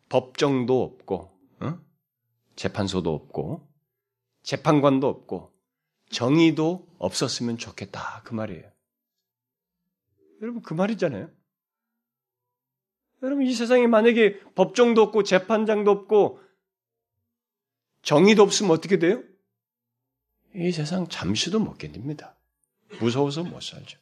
법정도 0.08 0.82
없고, 0.82 1.38
어? 1.60 1.80
재판소도 2.56 3.12
없고, 3.14 3.68
재판관도 4.42 5.06
없고, 5.06 5.52
정의도 6.10 6.88
없었으면 6.98 7.58
좋겠다. 7.58 8.22
그 8.24 8.34
말이에요. 8.34 8.70
여러분, 10.42 10.62
그 10.62 10.74
말이잖아요. 10.74 11.30
여러분, 13.22 13.44
이 13.44 13.52
세상에 13.52 13.86
만약에 13.86 14.40
법정도 14.54 15.02
없고, 15.02 15.22
재판장도 15.22 15.90
없고, 15.90 16.40
정의도 18.02 18.42
없으면 18.42 18.72
어떻게 18.72 18.98
돼요? 18.98 19.22
이 20.54 20.72
세상 20.72 21.08
잠시도 21.08 21.60
못 21.60 21.78
견딥니다. 21.78 22.34
무서워서 23.00 23.42
못 23.42 23.62
살죠. 23.62 23.98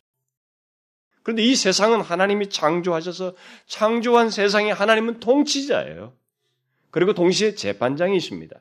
그런데 1.23 1.43
이 1.43 1.57
세상은 1.57 2.01
하나님이 2.01 2.51
창조하셔서 2.51 3.35
창조한 3.67 4.31
세상에 4.31 4.71
하나님은 4.71 5.19
통치자예요. 5.21 6.15
그리고 6.91 7.15
동시에 7.15 7.57
재판장이십니다. 7.57 8.61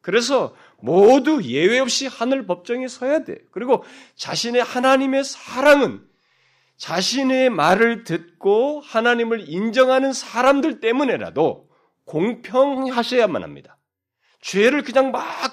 그래서 0.00 0.56
모두 0.80 1.42
예외 1.44 1.78
없이 1.78 2.06
하늘 2.06 2.46
법정에 2.46 2.88
서야 2.88 3.24
돼. 3.24 3.36
그리고 3.50 3.84
자신의 4.16 4.62
하나님의 4.62 5.24
사랑은 5.24 6.08
자신의 6.78 7.50
말을 7.50 8.04
듣고 8.04 8.80
하나님을 8.80 9.48
인정하는 9.48 10.12
사람들 10.12 10.80
때문에라도 10.80 11.68
공평하셔야만 12.04 13.42
합니다. 13.42 13.76
죄를 14.40 14.82
그냥 14.82 15.10
막 15.10 15.52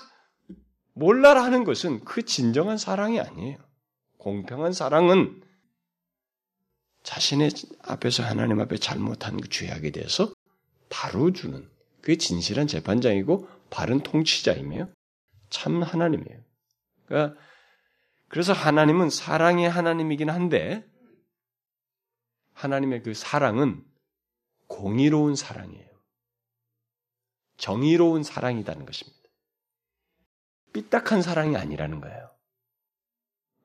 몰라라 0.96 1.44
하는 1.44 1.64
것은 1.66 2.04
그 2.06 2.24
진정한 2.24 2.78
사랑이 2.78 3.20
아니에요. 3.20 3.58
공평한 4.18 4.74
사랑은 4.74 5.44
자신의 7.04 7.52
앞에서 7.84 8.24
하나님 8.24 8.60
앞에 8.60 8.78
잘못한 8.78 9.40
그 9.40 9.48
죄악에 9.50 9.92
대해서 9.92 10.34
다뤄주는 10.90 11.70
그게 12.02 12.18
진실한 12.18 12.66
재판장이고 12.66 13.48
바른 13.70 14.02
통치자이며 14.02 14.90
참 15.50 15.84
하나님이에요. 15.84 16.42
그러니까 17.06 17.40
그래서 18.30 18.54
하나님은 18.54 19.10
사랑의 19.10 19.70
하나님이긴 19.70 20.30
한데 20.30 20.84
하나님의 22.54 23.04
그 23.04 23.14
사랑은 23.14 23.84
공의로운 24.68 25.36
사랑이에요. 25.36 25.90
정의로운 27.58 28.24
사랑이라는 28.24 28.86
것입니다. 28.86 29.25
삐딱한 30.76 31.22
사랑이 31.22 31.56
아니라는 31.56 32.02
거예요. 32.02 32.30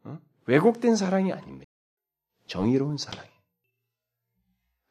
어? 0.04 0.20
왜곡된 0.46 0.94
사랑이 0.94 1.32
아닙니다. 1.32 1.66
정의로운 2.46 2.98
사랑이에요. 2.98 3.40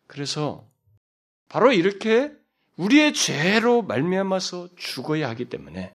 그래서 0.05 0.69
바로 1.47 1.71
이렇게 1.71 2.37
우리의 2.75 3.13
죄로 3.13 3.81
말미암아서 3.83 4.75
죽어야 4.75 5.29
하기 5.29 5.45
때문에 5.45 5.93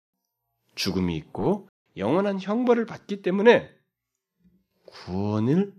죽음이 0.76 1.16
있고 1.18 1.68
영원한 1.98 2.40
형벌을 2.40 2.86
받기 2.86 3.24
때문에 3.24 3.76
구원을 4.86 5.74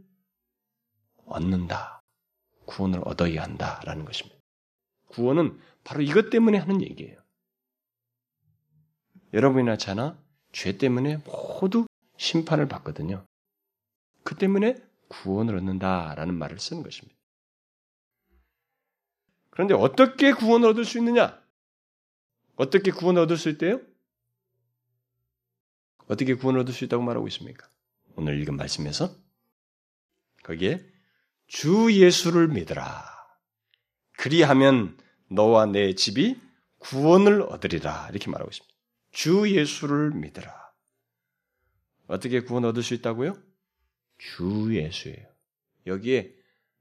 얻는다. 1.26 2.02
구원을 2.66 3.00
얻어야 3.04 3.42
한다라는 3.42 4.04
것입니다. 4.04 4.40
구원은 5.08 5.60
바로 5.84 6.02
이것 6.02 6.30
때문에 6.30 6.58
하는 6.58 6.82
얘기예요. 6.82 7.20
여러분이나 9.32 9.76
저나 9.76 10.21
죄 10.52 10.76
때문에 10.76 11.18
모두 11.18 11.86
심판을 12.18 12.68
받거든요. 12.68 13.26
그 14.22 14.36
때문에 14.36 14.76
구원을 15.08 15.56
얻는다라는 15.56 16.34
말을 16.34 16.58
쓰는 16.58 16.82
것입니다. 16.82 17.18
그런데 19.50 19.74
어떻게 19.74 20.32
구원을 20.32 20.68
얻을 20.70 20.84
수 20.84 20.98
있느냐? 20.98 21.42
어떻게 22.56 22.90
구원을 22.90 23.22
얻을 23.22 23.36
수 23.36 23.48
있대요? 23.50 23.80
어떻게 26.06 26.34
구원을 26.34 26.60
얻을 26.60 26.72
수 26.72 26.84
있다고 26.84 27.02
말하고 27.02 27.26
있습니까? 27.28 27.68
오늘 28.16 28.40
읽은 28.40 28.56
말씀에서 28.56 29.14
거기에 30.42 30.84
주 31.46 31.92
예수를 31.92 32.48
믿으라. 32.48 33.04
그리하면 34.18 34.98
너와 35.30 35.66
내 35.66 35.94
집이 35.94 36.40
구원을 36.78 37.42
얻으리라. 37.42 38.08
이렇게 38.10 38.30
말하고 38.30 38.50
있습니다. 38.50 38.71
주 39.12 39.48
예수를 39.50 40.10
믿으라. 40.10 40.52
어떻게 42.08 42.40
구원 42.40 42.64
얻을 42.64 42.82
수 42.82 42.94
있다고요? 42.94 43.36
주 44.18 44.68
예수예요. 44.72 45.26
여기에 45.86 46.34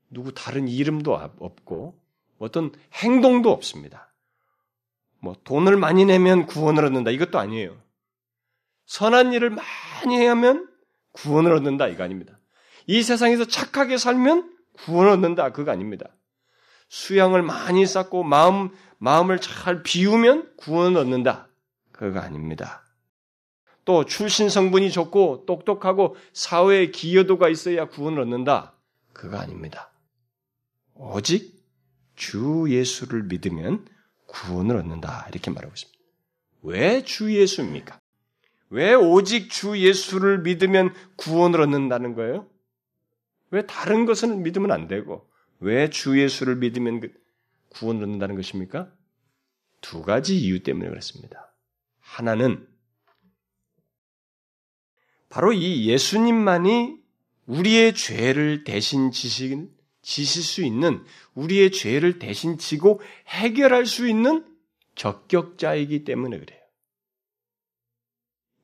누구 0.09 0.33
다른 0.33 0.67
이름도 0.67 1.13
없고 1.13 1.99
어떤 2.37 2.71
행동도 2.93 3.51
없습니다. 3.51 4.13
뭐 5.19 5.35
돈을 5.43 5.77
많이 5.77 6.05
내면 6.05 6.45
구원을 6.47 6.85
얻는다 6.85 7.11
이것도 7.11 7.39
아니에요. 7.39 7.81
선한 8.85 9.33
일을 9.33 9.51
많이 9.51 10.25
하면 10.25 10.67
구원을 11.11 11.53
얻는다 11.53 11.87
이거 11.87 12.03
아닙니다. 12.03 12.39
이 12.87 13.03
세상에서 13.03 13.45
착하게 13.45 13.97
살면 13.97 14.57
구원을 14.73 15.11
얻는다 15.11 15.51
그거 15.51 15.71
아닙니다. 15.71 16.07
수양을 16.89 17.41
많이 17.41 17.85
쌓고 17.85 18.23
마음 18.23 18.75
마음을 18.97 19.39
잘 19.39 19.83
비우면 19.83 20.55
구원을 20.57 20.99
얻는다 20.99 21.47
그거 22.01 22.19
아닙니다. 22.19 22.83
또 23.85 24.05
출신 24.05 24.49
성분이 24.49 24.89
좋고 24.89 25.45
똑똑하고 25.45 26.15
사회에 26.33 26.87
기여도가 26.89 27.47
있어야 27.47 27.89
구원을 27.89 28.21
얻는다. 28.21 28.73
그거 29.13 29.37
아닙니다. 29.37 29.91
오직 30.95 31.63
주 32.15 32.65
예수를 32.69 33.25
믿으면 33.25 33.85
구원을 34.25 34.77
얻는다. 34.77 35.27
이렇게 35.29 35.51
말하고 35.51 35.73
있습니다. 35.75 35.99
왜 36.63 37.03
주 37.03 37.31
예수입니까? 37.35 37.99
왜 38.71 38.95
오직 38.95 39.51
주 39.51 39.77
예수를 39.77 40.39
믿으면 40.39 40.95
구원을 41.17 41.61
얻는다는 41.61 42.15
거예요? 42.15 42.47
왜 43.51 43.67
다른 43.67 44.07
것은 44.07 44.41
믿으면 44.41 44.71
안 44.71 44.87
되고 44.87 45.29
왜 45.59 45.87
주 45.87 46.19
예수를 46.19 46.55
믿으면 46.55 47.01
그 47.01 47.13
구원을 47.69 48.01
얻는다는 48.05 48.35
것입니까? 48.37 48.91
두 49.81 50.01
가지 50.01 50.39
이유 50.39 50.63
때문에 50.63 50.89
그렇습니다. 50.89 51.50
하나는 52.11 52.67
바로 55.29 55.53
이 55.53 55.87
예수님만이 55.87 56.97
우리의 57.45 57.95
죄를 57.95 58.65
대신 58.65 59.11
지실, 59.11 59.69
지실 60.01 60.43
수 60.43 60.61
있는 60.61 61.05
우리의 61.35 61.71
죄를 61.71 62.19
대신 62.19 62.57
지고 62.57 62.99
해결할 63.27 63.85
수 63.85 64.09
있는 64.09 64.45
적격자이기 64.95 66.03
때문에 66.03 66.37
그래요. 66.37 66.59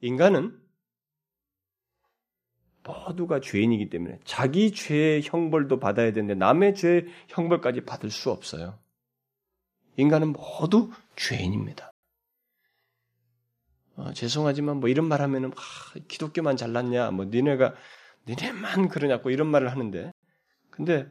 인간은 0.01 0.59
모두가 2.83 3.39
죄인이기 3.39 3.89
때문에 3.89 4.19
자기 4.25 4.71
죄의 4.73 5.21
형벌도 5.23 5.79
받아야 5.79 6.11
되는데 6.11 6.35
남의 6.35 6.75
죄의 6.75 7.07
형벌까지 7.29 7.85
받을 7.85 8.11
수 8.11 8.29
없어요. 8.29 8.77
인간은 9.95 10.33
모두 10.33 10.91
죄인입니다. 11.15 11.91
어, 13.97 14.13
죄송하지만 14.13 14.77
뭐 14.77 14.89
이런 14.89 15.07
말 15.07 15.21
하면은 15.21 15.51
아, 15.55 15.99
기독교만 16.07 16.55
잘났냐 16.55 17.11
뭐 17.11 17.25
니네가 17.25 17.75
니네만 18.27 18.89
그러냐고 18.89 19.31
이런 19.31 19.47
말을 19.47 19.71
하는데 19.71 20.11
근데 20.69 21.09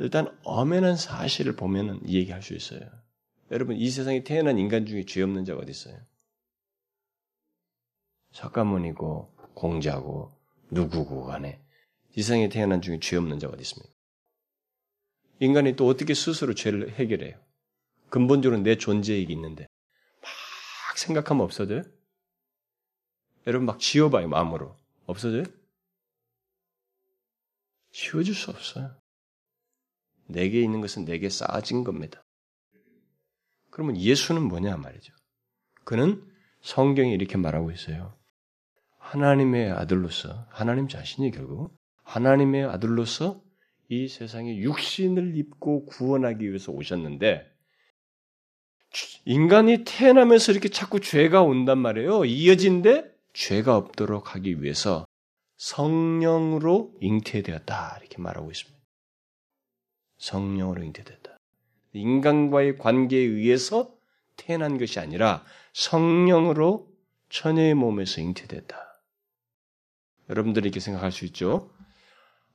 일단 0.00 0.36
엄연한 0.42 0.96
사실을 0.96 1.54
보면은 1.54 2.00
이 2.04 2.16
얘기할 2.16 2.42
수 2.42 2.54
있어요. 2.54 2.80
여러분 3.52 3.76
이 3.76 3.88
세상에 3.88 4.24
태어난 4.24 4.58
인간 4.58 4.84
중에 4.84 5.04
죄 5.04 5.22
없는 5.22 5.44
자가 5.44 5.60
어디 5.60 5.70
있어요? 5.70 5.96
석가모니고 8.32 9.36
공자고 9.54 10.32
누구고 10.70 11.24
간에 11.24 11.62
이 12.16 12.22
세상에 12.22 12.48
태어난 12.48 12.82
중에 12.82 12.98
죄 13.00 13.16
없는 13.16 13.38
자가 13.38 13.54
어디 13.54 13.62
있습니까? 13.62 13.92
인간이 15.38 15.76
또 15.76 15.86
어떻게 15.86 16.14
스스로 16.14 16.54
죄를 16.54 16.94
해결해요? 16.94 17.38
근본적으로 18.08 18.60
내 18.60 18.76
존재이기 18.76 19.32
있는데 19.32 19.68
막 20.92 20.98
생각하면 20.98 21.42
없어져요? 21.44 21.84
여러분 23.46 23.64
막 23.64 23.78
지워봐요, 23.78 24.28
마음으로. 24.28 24.76
없어져요? 25.06 25.44
지워질 27.92 28.34
수 28.34 28.50
없어요. 28.50 28.94
내게 30.26 30.60
있는 30.60 30.82
것은 30.82 31.06
내게 31.06 31.30
쌓아진 31.30 31.82
겁니다. 31.82 32.22
그러면 33.70 33.96
예수는 33.96 34.42
뭐냐 34.42 34.76
말이죠. 34.76 35.14
그는 35.84 36.30
성경이 36.60 37.12
이렇게 37.12 37.38
말하고 37.38 37.70
있어요. 37.70 38.14
하나님의 38.98 39.70
아들로서 39.70 40.46
하나님 40.50 40.88
자신이 40.88 41.30
결국 41.30 41.74
하나님의 42.02 42.64
아들로서 42.66 43.42
이 43.88 44.08
세상에 44.08 44.58
육신을 44.58 45.38
입고 45.38 45.86
구원하기 45.86 46.46
위해서 46.46 46.70
오셨는데 46.70 47.50
인간이 49.24 49.84
태어나면서 49.84 50.52
이렇게 50.52 50.68
자꾸 50.68 51.00
죄가 51.00 51.42
온단 51.42 51.78
말이에요. 51.78 52.24
이어진데 52.24 53.10
죄가 53.32 53.76
없도록 53.76 54.34
하기 54.34 54.62
위해서 54.62 55.06
성령으로 55.56 56.92
잉태되었다 57.00 57.98
이렇게 58.00 58.18
말하고 58.18 58.50
있습니다. 58.50 58.78
성령으로 60.18 60.82
잉태됐다. 60.84 61.36
인간과의 61.94 62.78
관계에 62.78 63.20
의해서 63.20 63.94
태어난 64.36 64.78
것이 64.78 64.98
아니라 64.98 65.44
성령으로 65.72 66.88
처녀의 67.28 67.74
몸에서 67.74 68.20
잉태됐다. 68.20 68.76
여러분들이 70.28 70.68
이렇게 70.68 70.80
생각할 70.80 71.12
수 71.12 71.24
있죠? 71.26 71.70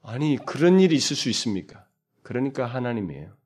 아니, 0.02 0.38
그런 0.38 0.80
일이 0.80 0.95
있을 0.95 1.15
수 1.15 1.30
있습니까? 1.30 1.86
그러니까 2.23 2.65
하나님이에요. 2.65 3.37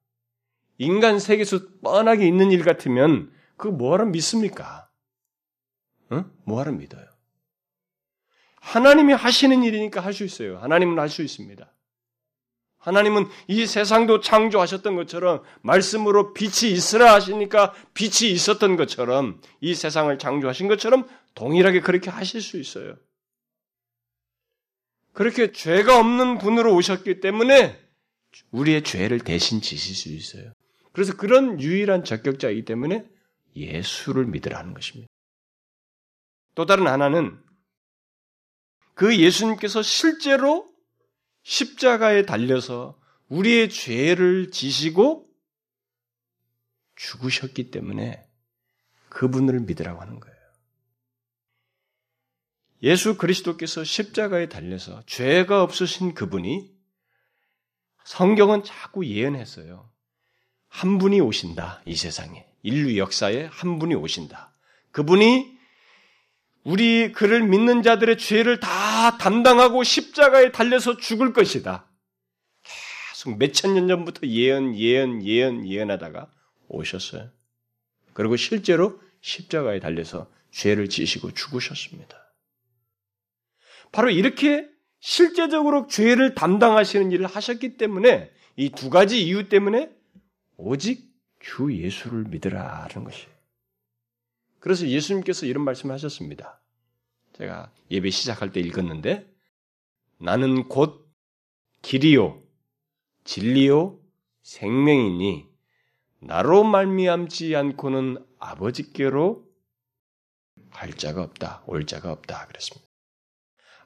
인간 0.81 1.19
세계에서 1.19 1.59
뻔하게 1.83 2.27
있는 2.27 2.49
일 2.51 2.63
같으면 2.63 3.31
그 3.55 3.67
뭐하러 3.67 4.05
믿습니까? 4.05 4.89
응? 6.11 6.25
뭐하러 6.43 6.71
믿어요? 6.71 7.05
하나님이 8.55 9.13
하시는 9.13 9.63
일이니까 9.63 10.01
할 10.01 10.13
수 10.13 10.23
있어요. 10.23 10.57
하나님은 10.57 10.97
할 10.97 11.07
수 11.07 11.21
있습니다. 11.21 11.71
하나님은 12.79 13.27
이 13.47 13.67
세상도 13.67 14.21
창조하셨던 14.21 14.95
것처럼 14.95 15.43
말씀으로 15.61 16.33
빛이 16.33 16.71
있으라 16.71 17.13
하시니까 17.13 17.75
빛이 17.93 18.31
있었던 18.31 18.75
것처럼 18.75 19.39
이 19.59 19.75
세상을 19.75 20.17
창조하신 20.17 20.67
것처럼 20.67 21.07
동일하게 21.35 21.81
그렇게 21.81 22.09
하실 22.09 22.41
수 22.41 22.59
있어요. 22.59 22.95
그렇게 25.13 25.51
죄가 25.51 25.99
없는 25.99 26.39
분으로 26.39 26.73
오셨기 26.73 27.19
때문에 27.19 27.79
우리의 28.49 28.83
죄를 28.83 29.19
대신 29.19 29.61
지실 29.61 29.95
수 29.95 30.09
있어요. 30.09 30.53
그래서 30.91 31.15
그런 31.15 31.59
유일한 31.61 32.03
적격자이기 32.03 32.65
때문에 32.65 33.07
예수를 33.55 34.25
믿으라는 34.25 34.73
것입니다. 34.73 35.11
또 36.55 36.65
다른 36.65 36.87
하나는 36.87 37.41
그 38.93 39.17
예수님께서 39.17 39.81
실제로 39.81 40.71
십자가에 41.43 42.23
달려서 42.23 42.99
우리의 43.29 43.69
죄를 43.69 44.51
지시고 44.51 45.29
죽으셨기 46.95 47.71
때문에 47.71 48.27
그분을 49.09 49.61
믿으라고 49.61 50.01
하는 50.01 50.19
거예요. 50.19 50.37
예수 52.83 53.17
그리스도께서 53.17 53.83
십자가에 53.83 54.49
달려서 54.49 55.03
죄가 55.05 55.63
없으신 55.63 56.13
그분이 56.13 56.75
성경은 58.03 58.63
자꾸 58.63 59.05
예언했어요. 59.05 59.90
한 60.71 60.97
분이 60.97 61.19
오신다, 61.19 61.81
이 61.85 61.95
세상에. 61.95 62.45
인류 62.63 62.97
역사에 62.97 63.49
한 63.51 63.77
분이 63.77 63.93
오신다. 63.93 64.53
그분이 64.91 65.59
우리 66.63 67.11
그를 67.11 67.43
믿는 67.43 67.83
자들의 67.83 68.17
죄를 68.17 68.59
다 68.61 69.17
담당하고 69.17 69.83
십자가에 69.83 70.51
달려서 70.51 70.95
죽을 70.97 71.33
것이다. 71.33 71.85
계속 73.11 73.37
몇천 73.37 73.73
년 73.73 73.87
전부터 73.89 74.25
예언, 74.27 74.75
예언, 74.75 75.21
예언, 75.23 75.67
예언하다가 75.67 76.31
오셨어요. 76.69 77.29
그리고 78.13 78.37
실제로 78.37 78.99
십자가에 79.19 79.79
달려서 79.81 80.31
죄를 80.51 80.87
지시고 80.87 81.33
죽으셨습니다. 81.33 82.17
바로 83.91 84.09
이렇게 84.09 84.67
실제적으로 85.01 85.87
죄를 85.87 86.33
담당하시는 86.33 87.11
일을 87.11 87.25
하셨기 87.27 87.75
때문에 87.75 88.31
이 88.55 88.69
두 88.69 88.89
가지 88.89 89.21
이유 89.25 89.49
때문에 89.49 89.89
오직 90.63 91.11
주 91.39 91.75
예수를 91.75 92.25
믿으라는 92.25 93.03
것이에요. 93.03 93.31
그래서 94.59 94.87
예수님께서 94.87 95.47
이런 95.47 95.65
말씀을 95.65 95.93
하셨습니다. 95.95 96.61
제가 97.33 97.71
예배 97.89 98.11
시작할 98.11 98.51
때 98.51 98.59
읽었는데 98.59 99.27
나는 100.19 100.67
곧 100.67 101.11
길이요 101.81 102.43
진리요 103.23 103.99
생명이니 104.43 105.49
나로 106.19 106.63
말미암지 106.63 107.55
않고는 107.55 108.23
아버지께로 108.37 109.49
갈 110.71 110.93
자가 110.93 111.23
없다. 111.23 111.63
올 111.65 111.87
자가 111.87 112.11
없다. 112.11 112.45
그랬습니다. 112.47 112.87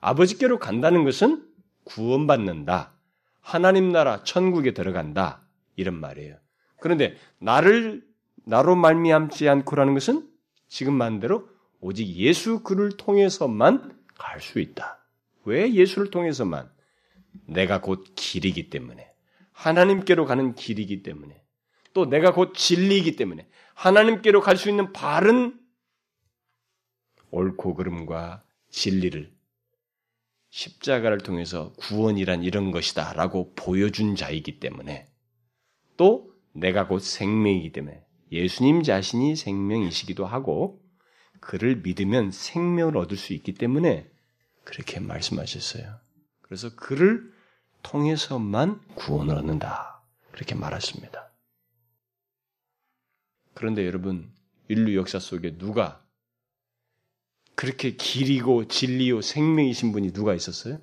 아버지께로 0.01 0.59
간다는 0.59 1.05
것은 1.05 1.49
구원받는다. 1.85 2.93
하나님 3.39 3.91
나라 3.91 4.23
천국에 4.23 4.73
들어간다. 4.73 5.47
이런 5.77 5.99
말이에요. 5.99 6.37
그런데 6.85 7.17
나를 7.39 8.05
나로 8.43 8.75
말미암지 8.75 9.49
않고라는 9.49 9.95
것은 9.95 10.29
지금 10.67 10.93
만대로 10.93 11.49
오직 11.81 12.05
예수 12.09 12.61
그를 12.61 12.91
통해서만 12.91 13.97
갈 14.13 14.39
수 14.39 14.59
있다. 14.59 15.03
왜 15.45 15.73
예수를 15.73 16.11
통해서만? 16.11 16.71
내가 17.47 17.81
곧 17.81 18.05
길이기 18.15 18.69
때문에. 18.69 19.11
하나님께로 19.51 20.25
가는 20.25 20.53
길이기 20.53 21.01
때문에. 21.01 21.41
또 21.93 22.05
내가 22.05 22.33
곧 22.35 22.53
진리이기 22.53 23.15
때문에. 23.15 23.47
하나님께로 23.73 24.41
갈 24.41 24.55
수 24.55 24.69
있는 24.69 24.93
바른 24.93 25.59
옳고 27.31 27.73
그름과 27.73 28.43
진리를 28.69 29.33
십자가를 30.51 31.17
통해서 31.17 31.73
구원이란 31.77 32.43
이런 32.43 32.69
것이다 32.69 33.13
라고 33.13 33.55
보여준 33.55 34.15
자이기 34.15 34.59
때문에 34.59 35.07
또 35.97 36.34
내가 36.55 36.87
곧 36.87 36.99
생명이기 36.99 37.71
때문에 37.71 38.03
예수님 38.31 38.81
자신이 38.83 39.35
생명이시기도 39.35 40.25
하고 40.25 40.81
그를 41.41 41.75
믿으면 41.77 42.31
생명을 42.31 42.97
얻을 42.97 43.17
수 43.17 43.33
있기 43.33 43.53
때문에 43.53 44.09
그렇게 44.63 44.99
말씀하셨어요. 44.99 45.99
그래서 46.41 46.75
그를 46.75 47.31
통해서만 47.83 48.81
구원을 48.95 49.35
얻는다. 49.35 50.01
그렇게 50.31 50.55
말했습니다. 50.55 51.31
그런데 53.53 53.85
여러분, 53.85 54.33
인류 54.67 54.97
역사 54.97 55.19
속에 55.19 55.57
누가 55.57 56.03
그렇게 57.55 57.95
길이고 57.95 58.67
진리요 58.67 59.21
생명이신 59.21 59.91
분이 59.91 60.11
누가 60.11 60.33
있었어요? 60.33 60.81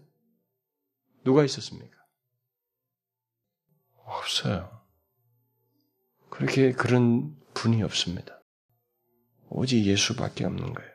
누가 1.24 1.44
있었습니까? 1.44 1.96
없어요. 3.96 4.71
그렇게 6.32 6.72
그런 6.72 7.36
분이 7.52 7.82
없습니다. 7.82 8.42
오직 9.50 9.84
예수밖에 9.84 10.46
없는 10.46 10.72
거예요. 10.72 10.90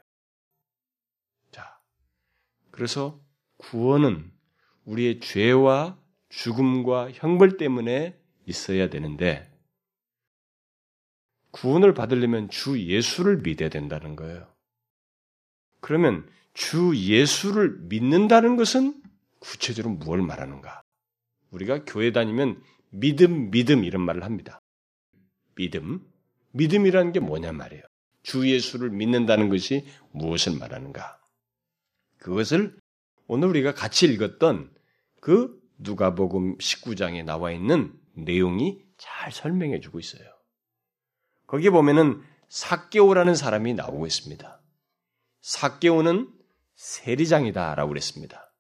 자, 1.52 1.80
그래서 2.72 3.24
구원은 3.58 4.32
우리의 4.86 5.20
죄와 5.20 6.02
죽음과 6.30 7.12
형벌 7.12 7.58
때문에 7.58 8.20
있어야 8.48 8.90
되는데 8.90 9.48
구원을 11.52 11.94
받으려면 11.94 12.50
주 12.50 12.82
예수를 12.82 13.38
믿어야 13.38 13.70
된다는 13.70 14.16
거예요. 14.16 14.52
그러면 15.82 16.28
주 16.56 16.98
예수를 16.98 17.78
믿는다는 17.82 18.58
것은 18.58 19.04
구체적으로 19.40 19.94
무엇을 19.94 20.24
말하는가? 20.24 20.82
우리가 21.52 21.86
교회 21.86 22.12
다니면 22.12 22.60
믿음, 22.90 23.52
믿음 23.52 23.84
이런 23.84 24.02
말을 24.02 24.24
합니다. 24.24 24.62
믿음. 25.58 26.00
믿음이라는 26.52 27.12
게 27.12 27.20
뭐냐 27.20 27.52
말이에요. 27.52 27.84
주 28.24 28.50
예수를 28.50 28.90
믿는다는 28.90 29.50
것이 29.50 29.86
무엇을 30.12 30.58
말하는가? 30.58 31.20
그것을 32.20 32.78
오늘 33.28 33.50
우리가 33.50 33.74
같이 33.74 34.06
읽었던 34.06 34.74
그 35.22 35.60
누가복음 35.80 36.58
19장에 36.58 37.24
나와 37.24 37.52
있는 37.52 37.94
내용이 38.14 38.82
잘 38.98 39.32
설명해 39.32 39.80
주고 39.82 40.00
있어요. 40.00 40.24
거기 41.46 41.70
보면은 41.70 42.22
사개오라는 42.50 43.36
사람이 43.36 43.74
나오고 43.74 44.08
있습니다. 44.08 44.62
사개오는 45.42 46.34
세리장이다라고 46.76 47.90
그랬습니다. 47.90 48.54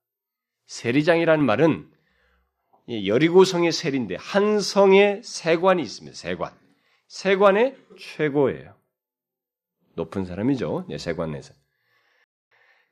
세리장이라는 0.67 1.45
말은 1.45 1.91
여리고성의 2.89 3.71
세리인데 3.71 4.15
한 4.15 4.62
성의 4.62 5.21
세관이 5.23 5.81
있습니다. 5.81 6.15
세관. 6.15 6.66
세관의 7.08 7.78
최고예요. 8.00 8.76
높은 9.96 10.26
사람이죠. 10.26 10.86
네, 10.89 10.98
세관에서. 10.98 11.54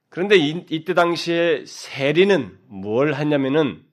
그런데 0.10 0.38
이, 0.38 0.66
이때 0.70 0.94
당시에 0.94 1.66
세리는 1.66 2.60
뭘 2.68 3.14
하냐면은 3.14 3.86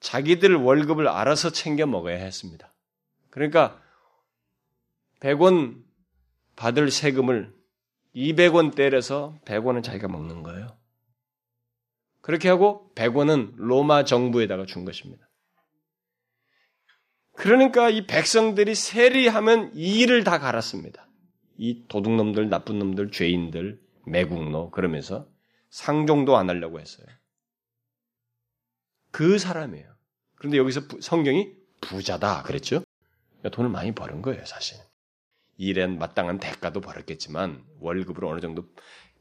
자기들 0.00 0.56
월급을 0.56 1.08
알아서 1.08 1.50
챙겨 1.50 1.86
먹어야 1.86 2.16
했습니다. 2.16 2.74
그러니까 3.30 3.80
100원 5.20 5.82
받을 6.56 6.90
세금을 6.90 7.54
200원 8.14 8.74
때려서 8.74 9.38
100원은 9.44 9.82
자기가 9.82 10.08
먹는 10.08 10.42
거예요. 10.42 10.76
그렇게 12.20 12.48
하고 12.48 12.90
100원은 12.94 13.54
로마 13.56 14.04
정부에다가 14.04 14.66
준 14.66 14.84
것입니다. 14.84 15.28
그러니까 17.36 17.90
이 17.90 18.06
백성들이 18.06 18.74
세리하면 18.74 19.72
이 19.74 20.00
일을 20.00 20.24
다 20.24 20.38
갈았습니다. 20.38 21.08
이 21.56 21.84
도둑놈들, 21.88 22.48
나쁜 22.48 22.78
놈들, 22.78 23.10
죄인들, 23.10 23.80
매국노 24.06 24.70
그러면서 24.70 25.28
상종도 25.70 26.36
안 26.36 26.48
하려고 26.48 26.80
했어요. 26.80 27.06
그 29.10 29.38
사람이에요. 29.38 29.94
그런데 30.36 30.58
여기서 30.58 30.82
성경이 31.00 31.52
부자다 31.80 32.42
그랬죠? 32.42 32.82
그러니까 33.38 33.56
돈을 33.56 33.70
많이 33.70 33.92
버는 33.92 34.22
거예요, 34.22 34.44
사실. 34.44 34.78
일에 35.56 35.86
마땅한 35.86 36.38
대가도 36.38 36.80
벌었겠지만 36.80 37.64
월급으로 37.78 38.28
어느 38.28 38.40
정도 38.40 38.66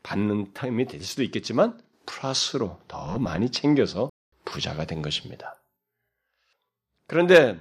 받는 0.02 0.54
타임이 0.54 0.86
될 0.86 1.02
수도 1.02 1.24
있겠지만 1.24 1.80
플러스로 2.06 2.82
더 2.88 3.20
많이 3.20 3.50
챙겨서 3.50 4.10
부자가 4.46 4.86
된 4.86 5.02
것입니다. 5.02 5.62
그런데 7.08 7.60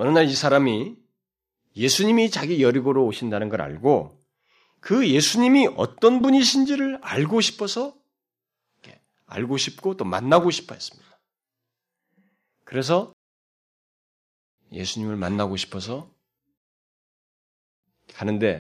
어느 0.00 0.08
날 0.08 0.26
이 0.26 0.34
사람이 0.34 0.96
예수님이 1.76 2.30
자기 2.30 2.62
여리고로 2.62 3.04
오신다는 3.04 3.50
걸 3.50 3.60
알고 3.60 4.18
그 4.80 5.06
예수님이 5.06 5.68
어떤 5.76 6.22
분이신지를 6.22 7.00
알고 7.02 7.42
싶어서 7.42 7.94
알고 9.26 9.58
싶고 9.58 9.98
또 9.98 10.06
만나고 10.06 10.50
싶어 10.50 10.72
했습니다. 10.72 11.20
그래서 12.64 13.12
예수님을 14.72 15.16
만나고 15.16 15.58
싶어서 15.58 16.10
가는데 18.14 18.58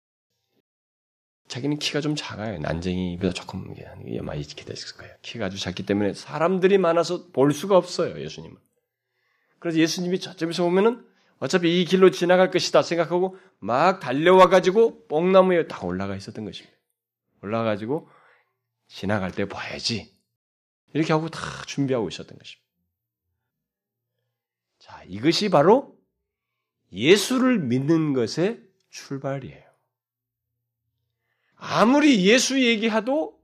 자기는 1.47 1.79
키가 1.79 2.01
좀 2.01 2.15
작아요. 2.15 2.59
난쟁이보다 2.59 3.33
조금 3.33 3.73
많이 4.21 4.43
기대했을 4.43 4.97
거예요. 4.97 5.15
키가 5.23 5.47
아주 5.47 5.57
작기 5.57 5.83
때문에 5.83 6.13
사람들이 6.13 6.77
많아서 6.77 7.25
볼 7.31 7.53
수가 7.53 7.75
없어요. 7.75 8.21
예수님은. 8.21 8.55
그래서 9.57 9.79
예수님이 9.79 10.19
저쪽에서 10.19 10.63
보면은 10.63 11.11
어차피 11.39 11.81
이 11.81 11.85
길로 11.85 12.11
지나갈 12.11 12.51
것이다 12.51 12.81
생각하고 12.83 13.37
막 13.59 13.99
달려와 13.99 14.47
가지고 14.47 15.07
뽕나무에 15.07 15.67
딱 15.67 15.83
올라가 15.83 16.15
있었던 16.15 16.45
것입니다. 16.45 16.77
올라가 17.41 17.65
가지고 17.65 18.09
지나갈 18.87 19.31
때 19.31 19.47
봐야지. 19.47 20.13
이렇게 20.93 21.11
하고 21.11 21.29
다 21.29 21.39
준비하고 21.65 22.07
있었던 22.07 22.37
것입니다. 22.37 22.63
자, 24.79 25.01
이것이 25.07 25.49
바로 25.49 25.97
예수를 26.91 27.59
믿는 27.59 28.13
것의 28.13 28.61
출발이에요. 28.91 29.63
아무리 31.55 32.25
예수 32.25 32.61
얘기하도 32.61 33.41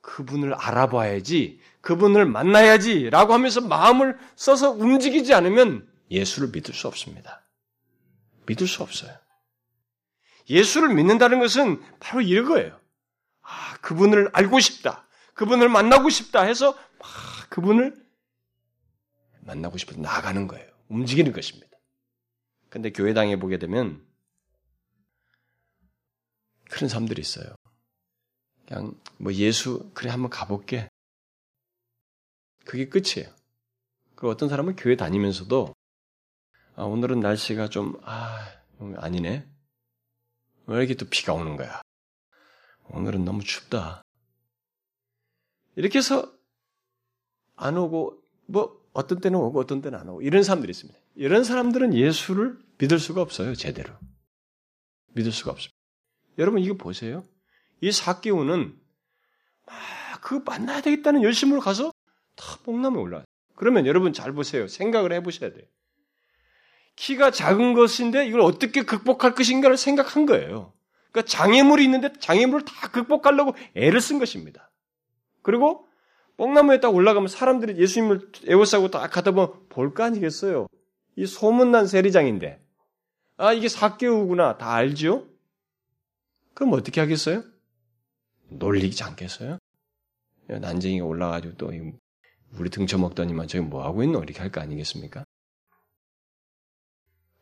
그분을 0.00 0.54
알아봐야지, 0.54 1.60
그분을 1.80 2.26
만나야지 2.26 3.10
라고 3.10 3.32
하면서 3.32 3.60
마음을 3.60 4.18
써서 4.36 4.70
움직이지 4.70 5.34
않으면 5.34 5.87
예수를 6.10 6.48
믿을 6.50 6.74
수 6.74 6.88
없습니다. 6.88 7.42
믿을 8.46 8.66
수 8.66 8.82
없어요. 8.82 9.16
예수를 10.48 10.94
믿는다는 10.94 11.38
것은 11.38 11.82
바로 12.00 12.22
이거예요. 12.22 12.80
아, 13.42 13.76
그분을 13.78 14.30
알고 14.32 14.60
싶다. 14.60 15.06
그분을 15.34 15.68
만나고 15.68 16.08
싶다 16.08 16.42
해서 16.42 16.76
아, 17.00 17.46
그분을 17.50 17.94
만나고 19.40 19.78
싶어서 19.78 20.00
나가는 20.00 20.46
거예요. 20.46 20.70
움직이는 20.88 21.32
것입니다. 21.32 21.68
근데 22.70 22.90
교회당에 22.90 23.38
보게 23.38 23.58
되면 23.58 24.06
그런 26.70 26.88
사람들이 26.88 27.20
있어요. 27.20 27.54
그냥 28.66 28.98
뭐 29.16 29.32
예수 29.34 29.90
그래 29.94 30.10
한번 30.10 30.30
가볼게. 30.30 30.88
그게 32.64 32.88
끝이에요. 32.88 33.34
그 34.14 34.28
어떤 34.28 34.48
사람은 34.50 34.76
교회 34.76 34.96
다니면서도 34.96 35.74
아, 36.78 36.84
오늘은 36.84 37.18
날씨가 37.18 37.70
좀, 37.70 37.98
아, 38.04 38.38
아니네. 38.98 39.44
왜 40.66 40.78
이렇게 40.78 40.94
또 40.94 41.06
비가 41.06 41.32
오는 41.32 41.56
거야? 41.56 41.82
오늘은 42.90 43.24
너무 43.24 43.42
춥다. 43.42 44.02
이렇게 45.74 45.98
해서 45.98 46.32
안 47.56 47.76
오고, 47.76 48.22
뭐, 48.46 48.80
어떤 48.92 49.18
때는 49.18 49.40
오고 49.40 49.58
어떤 49.58 49.82
때는 49.82 49.98
안 49.98 50.08
오고, 50.08 50.22
이런 50.22 50.44
사람들이 50.44 50.70
있습니다. 50.70 50.96
이런 51.16 51.42
사람들은 51.42 51.94
예수를 51.94 52.56
믿을 52.78 53.00
수가 53.00 53.22
없어요, 53.22 53.56
제대로. 53.56 53.92
믿을 55.14 55.32
수가 55.32 55.50
없습니다. 55.50 55.76
여러분, 56.38 56.60
이거 56.60 56.74
보세요. 56.74 57.24
이 57.80 57.90
사기오는 57.90 58.80
막, 59.66 60.20
그 60.20 60.42
만나야 60.46 60.82
되겠다는 60.82 61.24
열심으로 61.24 61.60
가서 61.60 61.90
다 62.36 62.56
뽕나무에 62.62 63.02
올라가요. 63.02 63.24
그러면 63.56 63.84
여러분 63.88 64.12
잘 64.12 64.32
보세요. 64.32 64.68
생각을 64.68 65.12
해보셔야 65.12 65.52
돼요. 65.52 65.66
키가 66.98 67.30
작은 67.30 67.74
것인데 67.74 68.26
이걸 68.26 68.40
어떻게 68.40 68.82
극복할 68.82 69.34
것인가를 69.34 69.76
생각한 69.76 70.26
거예요. 70.26 70.72
그러니까 71.12 71.30
장애물이 71.30 71.84
있는데 71.84 72.12
장애물을 72.18 72.64
다 72.64 72.88
극복하려고 72.90 73.54
애를 73.76 74.00
쓴 74.00 74.18
것입니다. 74.18 74.68
그리고 75.42 75.86
뽕나무에 76.36 76.80
딱 76.80 76.92
올라가면 76.92 77.28
사람들이 77.28 77.80
예수님을 77.80 78.32
에워싸고 78.46 78.90
딱 78.90 79.08
가다 79.10 79.30
보면 79.30 79.68
볼 79.68 79.94
거 79.94 80.02
아니겠어요? 80.02 80.66
이 81.16 81.24
소문난 81.26 81.86
세리장인데. 81.86 82.60
아, 83.36 83.52
이게 83.52 83.68
사개우구나. 83.68 84.58
다 84.58 84.72
알죠? 84.74 85.28
그럼 86.54 86.72
어떻게 86.72 87.00
하겠어요? 87.00 87.44
놀리지 88.48 89.04
않겠어요? 89.04 89.58
난쟁이가 90.48 91.04
올라가지고 91.06 91.56
또 91.56 91.72
우리 92.58 92.70
등쳐먹더니만 92.70 93.46
저기 93.46 93.64
뭐하고 93.64 94.02
있노? 94.02 94.22
이렇게 94.24 94.40
할 94.40 94.50
거 94.50 94.60
아니겠습니까? 94.60 95.24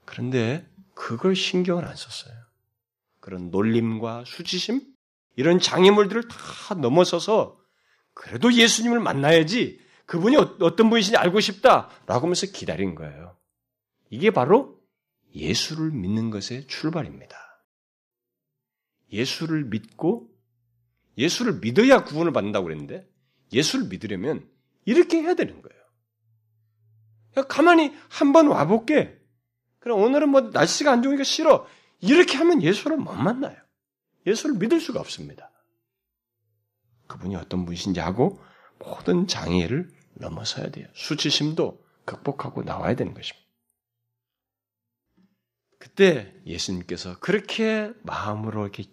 그런데 0.06 0.66
그걸 0.94 1.36
신경을 1.36 1.84
안 1.84 1.94
썼어요. 1.94 2.34
그런 3.20 3.50
놀림과 3.50 4.24
수치심 4.26 4.80
이런 5.34 5.58
장애물들을 5.58 6.28
다 6.28 6.74
넘어서서 6.74 7.58
그래도 8.14 8.52
예수님을 8.52 9.00
만나야지 9.00 9.78
그분이 10.06 10.36
어, 10.36 10.56
어떤 10.60 10.88
분이신지 10.88 11.16
알고 11.18 11.40
싶다라고 11.40 12.22
하면서 12.22 12.46
기다린 12.46 12.94
거예요. 12.94 13.36
이게 14.08 14.30
바로 14.30 14.80
예수를 15.34 15.90
믿는 15.90 16.30
것의 16.30 16.66
출발입니다. 16.68 17.36
예수를 19.12 19.64
믿고 19.64 20.30
예수를 21.18 21.58
믿어야 21.60 22.04
구원을 22.04 22.32
받는다고 22.32 22.64
그랬는데 22.64 23.06
예수를 23.52 23.88
믿으려면 23.88 24.48
이렇게 24.84 25.18
해야 25.18 25.34
되는 25.34 25.60
거예요. 25.60 25.76
가만히 27.48 27.92
한번 28.08 28.46
와볼게. 28.46 29.15
그럼 29.86 30.02
오늘은 30.02 30.30
뭐 30.30 30.40
날씨가 30.40 30.90
안 30.90 31.00
좋으니까 31.00 31.22
싫어. 31.22 31.64
이렇게 32.00 32.36
하면 32.38 32.60
예수를 32.60 32.96
못 32.96 33.12
만나요. 33.12 33.56
예수를 34.26 34.56
믿을 34.56 34.80
수가 34.80 34.98
없습니다. 34.98 35.52
그분이 37.06 37.36
어떤 37.36 37.64
분이신지 37.64 38.00
하고 38.00 38.42
모든 38.80 39.28
장애를 39.28 39.88
넘어서야 40.14 40.72
돼요. 40.72 40.88
수치심도 40.92 41.80
극복하고 42.04 42.64
나와야 42.64 42.96
되는 42.96 43.14
것입니다. 43.14 43.48
그때 45.78 46.34
예수님께서 46.44 47.20
그렇게 47.20 47.92
마음으로 48.02 48.62
이렇게 48.62 48.90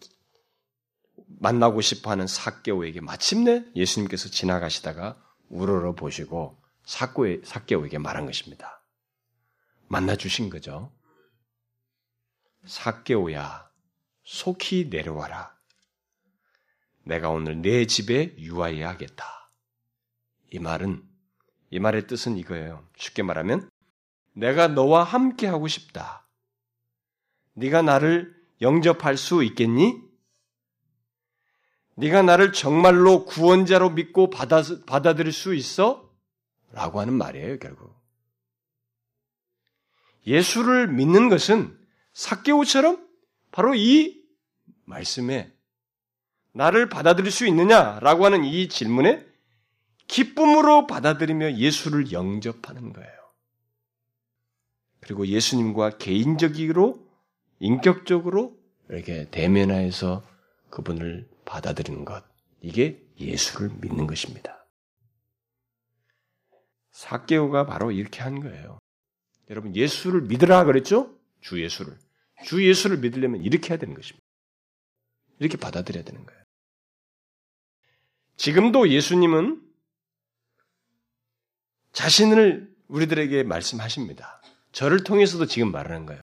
만나고 1.39 1.81
싶어 1.81 2.11
하는 2.11 2.27
사개오에게 2.27 3.01
마침내 3.01 3.65
예수님께서 3.75 4.29
지나가시다가 4.29 5.19
우러러 5.49 5.95
보시고 5.95 6.61
사개오에게 6.85 7.97
말한 7.97 8.27
것입니다. 8.27 8.82
만나 9.87 10.15
주신 10.15 10.49
거죠. 10.49 10.91
사개오야, 12.65 13.69
속히 14.23 14.87
내려와라. 14.89 15.53
내가 17.03 17.29
오늘 17.29 17.61
내 17.61 17.85
집에 17.85 18.35
유하여야겠다. 18.37 19.51
이 20.51 20.59
말은 20.59 21.03
이 21.69 21.79
말의 21.79 22.07
뜻은 22.07 22.37
이거예요. 22.37 22.87
쉽게 22.95 23.23
말하면 23.23 23.69
내가 24.33 24.67
너와 24.67 25.03
함께 25.03 25.47
하고 25.47 25.67
싶다. 25.67 26.27
네가 27.53 27.81
나를 27.81 28.35
영접할 28.61 29.17
수 29.17 29.43
있겠니? 29.43 30.01
네가 31.95 32.23
나를 32.23 32.53
정말로 32.53 33.25
구원자로 33.25 33.91
믿고 33.91 34.29
받아, 34.29 34.63
받아들일 34.87 35.31
수 35.31 35.53
있어? 35.53 36.11
라고 36.71 36.99
하는 36.99 37.13
말이에요, 37.13 37.59
결국. 37.59 38.02
예수를 40.25 40.87
믿는 40.87 41.29
것은 41.29 41.77
사개오처럼 42.13 43.07
바로 43.51 43.75
이 43.75 44.23
말씀에 44.85 45.51
나를 46.53 46.89
받아들일 46.89 47.31
수 47.31 47.47
있느냐라고 47.47 48.25
하는 48.25 48.43
이 48.45 48.69
질문에 48.69 49.25
기쁨으로 50.07 50.87
받아들이며 50.87 51.53
예수를 51.57 52.11
영접하는 52.11 52.93
거예요. 52.93 53.11
그리고 55.01 55.27
예수님과 55.27 55.97
개인적으로 55.97 57.05
인격적으로 57.59 58.57
이렇게 58.89 59.29
대면하여서 59.29 60.23
그분을 60.69 61.29
받아들이는 61.45 62.05
것. 62.05 62.23
이게 62.61 63.03
예수를 63.19 63.69
믿는 63.81 64.07
것입니다. 64.07 64.65
사개오가 66.91 67.65
바로 67.65 67.91
이렇게 67.91 68.21
한 68.21 68.39
거예요. 68.39 68.79
여러분 69.49 69.75
예수를 69.75 70.21
믿으라 70.21 70.63
그랬죠? 70.65 71.17
주 71.41 71.61
예수를. 71.61 71.97
주 72.45 72.65
예수를 72.65 72.97
믿으려면 72.97 73.41
이렇게 73.43 73.69
해야 73.69 73.77
되는 73.77 73.93
것입니다. 73.93 74.25
이렇게 75.39 75.57
받아들여야 75.57 76.03
되는 76.03 76.25
거예요. 76.25 76.43
지금도 78.37 78.89
예수님은 78.89 79.61
자신을 81.91 82.73
우리들에게 82.87 83.43
말씀하십니다. 83.43 84.41
저를 84.71 85.03
통해서도 85.03 85.45
지금 85.45 85.71
말하는 85.71 86.05
거예요. 86.05 86.21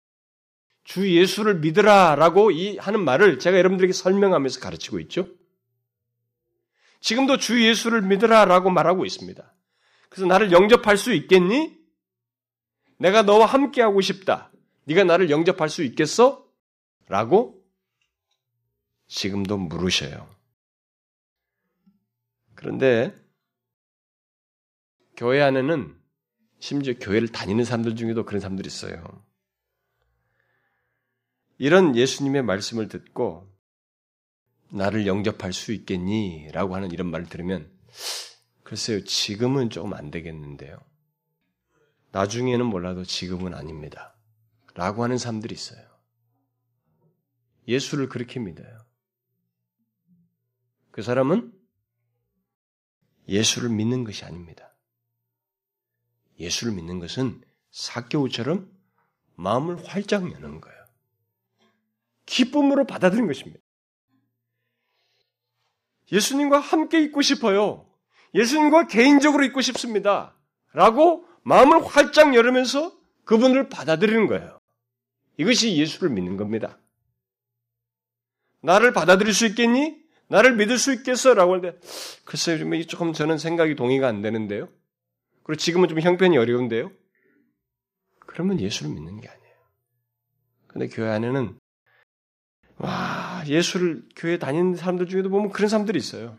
주 0.84 1.10
예수를 1.12 1.58
믿으라라고 1.58 2.52
이 2.52 2.78
하는 2.78 3.04
말을 3.04 3.40
제가 3.40 3.58
여러분들에게 3.58 3.92
설명하면서 3.92 4.60
가르치고 4.60 5.00
있죠. 5.00 5.28
지금도 7.00 7.38
주 7.38 7.64
예수를 7.64 8.02
믿으라라고 8.02 8.70
말하고 8.70 9.04
있습니다. 9.04 9.52
그래서 10.08 10.26
나를 10.26 10.52
영접할 10.52 10.96
수 10.96 11.12
있겠니? 11.12 11.75
내가 12.98 13.22
너와 13.22 13.46
함께 13.46 13.82
하고 13.82 14.00
싶다. 14.00 14.50
네가 14.84 15.04
나를 15.04 15.30
영접할 15.30 15.68
수 15.68 15.82
있겠어? 15.82 16.46
라고 17.08 17.62
지금도 19.08 19.58
물으셔요. 19.58 20.28
그런데 22.54 23.14
교회 25.16 25.40
안에는 25.42 25.96
심지어 26.58 26.94
교회를 26.98 27.28
다니는 27.28 27.64
사람들 27.64 27.96
중에도 27.96 28.24
그런 28.24 28.40
사람들이 28.40 28.66
있어요. 28.66 29.24
이런 31.58 31.96
예수님의 31.96 32.42
말씀을 32.42 32.88
듣고 32.88 33.50
나를 34.70 35.06
영접할 35.06 35.52
수 35.52 35.72
있겠니? 35.72 36.48
라고 36.52 36.74
하는 36.74 36.90
이런 36.90 37.10
말을 37.10 37.28
들으면 37.28 37.70
글쎄요, 38.62 39.04
지금은 39.04 39.70
조금 39.70 39.94
안 39.94 40.10
되겠는데요. 40.10 40.78
나중에는 42.12 42.66
몰라도 42.66 43.04
지금은 43.04 43.54
아닙니다. 43.54 44.14
라고 44.74 45.02
하는 45.02 45.18
사람들이 45.18 45.54
있어요. 45.54 45.86
예수를 47.68 48.08
그렇게 48.08 48.38
믿어요. 48.40 48.84
그 50.90 51.02
사람은 51.02 51.52
예수를 53.28 53.68
믿는 53.70 54.04
것이 54.04 54.24
아닙니다. 54.24 54.74
예수를 56.38 56.72
믿는 56.74 57.00
것은 57.00 57.42
사교우처럼 57.70 58.70
마음을 59.34 59.84
활짝 59.86 60.30
여는 60.32 60.60
거예요. 60.60 60.86
기쁨으로 62.24 62.86
받아들인 62.86 63.26
것입니다. 63.26 63.60
예수님과 66.12 66.58
함께 66.58 67.02
있고 67.02 67.22
싶어요. 67.22 67.90
예수님과 68.34 68.86
개인적으로 68.86 69.44
있고 69.44 69.60
싶습니다. 69.60 70.36
라고 70.72 71.26
마음을 71.46 71.86
활짝 71.86 72.34
열으면서 72.34 72.92
그분을 73.24 73.68
받아들이는 73.68 74.26
거예요. 74.26 74.58
이것이 75.36 75.76
예수를 75.76 76.10
믿는 76.10 76.36
겁니다. 76.36 76.76
나를 78.62 78.92
받아들일 78.92 79.32
수 79.32 79.46
있겠니? 79.46 79.96
나를 80.26 80.56
믿을 80.56 80.76
수 80.76 80.92
있겠어? 80.92 81.34
라고 81.34 81.54
하는데, 81.54 81.78
글쎄요, 82.24 82.58
조금 82.86 83.12
저는 83.12 83.38
생각이 83.38 83.76
동의가 83.76 84.08
안 84.08 84.22
되는데요. 84.22 84.68
그리고 85.44 85.60
지금은 85.60 85.88
좀 85.88 86.00
형편이 86.00 86.36
어려운데요. 86.36 86.90
그러면 88.18 88.60
예수를 88.60 88.92
믿는 88.92 89.20
게 89.20 89.28
아니에요. 89.28 89.56
근데 90.66 90.88
교회 90.88 91.10
안에는 91.10 91.60
와 92.78 93.44
예수를 93.46 94.02
교회 94.16 94.38
다니는 94.40 94.74
사람들 94.74 95.06
중에도 95.06 95.30
보면 95.30 95.50
그런 95.50 95.68
사람들이 95.68 95.96
있어요. 95.96 96.36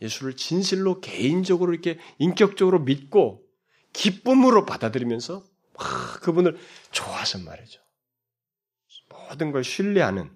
응? 0.00 0.04
예수를 0.04 0.36
진실로 0.36 1.00
개인적으로 1.00 1.72
이렇게 1.72 1.98
인격적으로 2.18 2.80
믿고 2.80 3.44
기쁨으로 3.92 4.66
받아들이면서 4.66 5.44
와, 5.74 6.18
그분을 6.20 6.58
좋아서 6.90 7.38
말이죠. 7.38 7.80
모든 9.08 9.52
걸 9.52 9.64
신뢰하는 9.64 10.30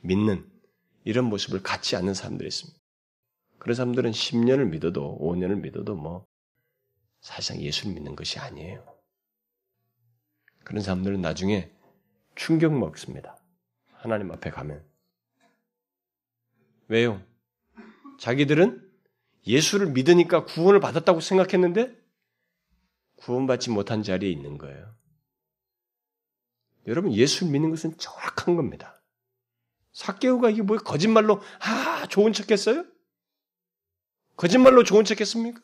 믿는 0.00 0.50
이런 1.04 1.26
모습을 1.26 1.62
갖지 1.62 1.96
않는 1.96 2.14
사람들이 2.14 2.48
있습니다. 2.48 2.78
그런 3.58 3.74
사람들은 3.74 4.10
10년을 4.10 4.68
믿어도 4.68 5.18
5년을 5.20 5.60
믿어도 5.60 5.94
뭐 5.94 6.26
사실상 7.20 7.62
예수를 7.62 7.94
믿는 7.94 8.16
것이 8.16 8.38
아니에요. 8.38 8.86
그런 10.64 10.82
사람들은 10.82 11.20
나중에 11.20 11.70
충격 12.34 12.72
먹습니다. 12.78 13.36
하나님 13.94 14.30
앞에 14.30 14.50
가면. 14.50 14.84
왜요? 16.88 17.22
자기들은 18.20 18.87
예수를 19.46 19.88
믿으니까 19.88 20.44
구원을 20.44 20.80
받았다고 20.80 21.20
생각했는데 21.20 21.96
구원받지 23.16 23.70
못한 23.70 24.02
자리에 24.02 24.30
있는 24.30 24.58
거예요. 24.58 24.94
여러분, 26.86 27.12
예수를 27.12 27.52
믿는 27.52 27.70
것은 27.70 27.98
정확한 27.98 28.56
겁니다. 28.56 29.02
사개오가 29.92 30.50
이게 30.50 30.62
뭐 30.62 30.76
거짓말로 30.78 31.42
아 31.60 32.06
좋은 32.08 32.32
척했어요? 32.32 32.84
거짓말로 34.36 34.84
좋은 34.84 35.04
척 35.04 35.20
했습니까? 35.20 35.60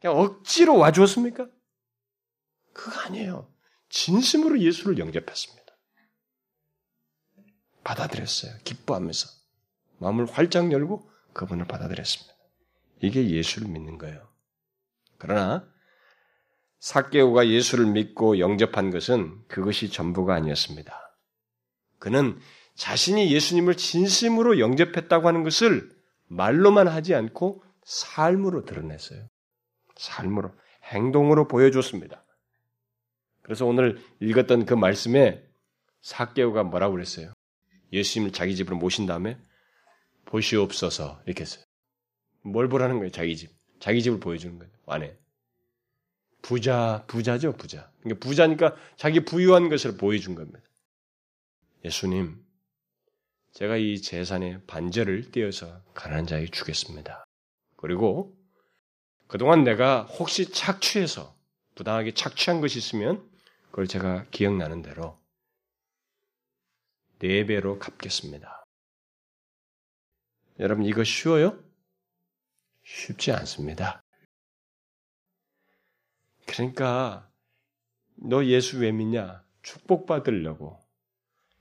그냥 0.00 0.18
억지로 0.18 0.76
와주었습니까? 0.76 1.48
그거 2.72 3.00
아니에요. 3.02 3.50
진심으로 3.88 4.60
예수를 4.60 4.98
영접했습니다. 4.98 5.64
받아들였어요. 7.84 8.58
기뻐하면서. 8.64 9.28
마음을 9.98 10.26
활짝 10.26 10.72
열고 10.72 11.08
그분을 11.32 11.66
받아들였습니다. 11.66 12.33
이게 13.00 13.28
예수를 13.30 13.68
믿는 13.68 13.98
거예요. 13.98 14.28
그러나 15.18 15.66
사개오가 16.78 17.48
예수를 17.48 17.86
믿고 17.86 18.38
영접한 18.38 18.90
것은 18.90 19.46
그것이 19.48 19.90
전부가 19.90 20.34
아니었습니다. 20.34 21.16
그는 21.98 22.38
자신이 22.74 23.32
예수님을 23.32 23.76
진심으로 23.76 24.58
영접했다고 24.58 25.26
하는 25.26 25.44
것을 25.44 25.90
말로만 26.26 26.88
하지 26.88 27.14
않고 27.14 27.64
삶으로 27.84 28.64
드러냈어요. 28.64 29.28
삶으로, 29.96 30.52
행동으로 30.84 31.48
보여줬습니다. 31.48 32.24
그래서 33.42 33.64
오늘 33.66 34.02
읽었던 34.20 34.66
그 34.66 34.74
말씀에 34.74 35.42
사개오가 36.02 36.64
뭐라고 36.64 36.92
그랬어요? 36.92 37.32
예수님을 37.92 38.32
자기 38.32 38.56
집으로 38.56 38.76
모신 38.76 39.06
다음에 39.06 39.38
보시옵소서 40.26 41.22
이렇게 41.26 41.42
했어요. 41.42 41.63
뭘 42.44 42.68
보라는 42.68 42.98
거예요? 42.98 43.10
자기 43.10 43.36
집. 43.36 43.50
자기 43.80 44.02
집을 44.02 44.20
보여주는 44.20 44.58
거예요. 44.58 44.72
안에. 44.86 45.16
부자, 46.42 47.04
부자죠, 47.06 47.52
부자. 47.56 47.90
그러니까 48.00 48.26
부자니까 48.26 48.76
자기 48.96 49.24
부유한 49.24 49.68
것을 49.68 49.96
보여준 49.96 50.34
겁니다. 50.34 50.60
예수님, 51.84 52.44
제가 53.52 53.76
이 53.76 54.00
재산의 54.00 54.62
반절을 54.66 55.30
떼어서 55.30 55.82
가난한 55.94 56.26
자에게 56.26 56.50
주겠습니다. 56.50 57.24
그리고 57.76 58.36
그동안 59.26 59.64
내가 59.64 60.02
혹시 60.02 60.50
착취해서 60.50 61.34
부당하게 61.74 62.12
착취한 62.12 62.60
것이 62.60 62.78
있으면 62.78 63.28
그걸 63.70 63.86
제가 63.86 64.26
기억나는 64.30 64.82
대로 64.82 65.18
네 67.18 67.46
배로 67.46 67.78
갚겠습니다. 67.78 68.64
여러분 70.60 70.84
이거 70.84 71.02
쉬워요? 71.04 71.58
쉽지 72.84 73.32
않습니다. 73.32 74.02
그러니까 76.46 77.30
너 78.14 78.44
예수 78.44 78.78
왜 78.78 78.92
믿냐? 78.92 79.42
축복받으려고. 79.62 80.78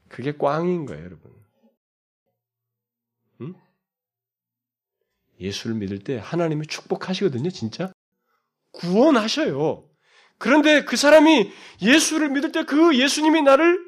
그게 0.09 0.37
꽝인 0.37 0.85
거예요, 0.85 1.03
여러분. 1.03 1.33
응? 3.41 3.55
예수를 5.39 5.75
믿을 5.77 6.03
때 6.03 6.17
하나님이 6.17 6.67
축복하시거든요, 6.67 7.49
진짜. 7.49 7.91
구원하셔요. 8.71 9.89
그런데 10.37 10.83
그 10.83 10.97
사람이 10.97 11.51
예수를 11.81 12.29
믿을 12.29 12.51
때 12.51 12.63
그 12.63 12.97
예수님이 12.97 13.41
나를 13.41 13.79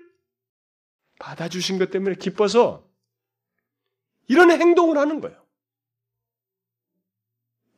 받아주신 1.20 1.78
것 1.78 1.92
때문에 1.92 2.16
기뻐서 2.16 2.90
이런 4.28 4.52
행동을 4.52 4.98
하는 4.98 5.22
거예요. 5.22 5.45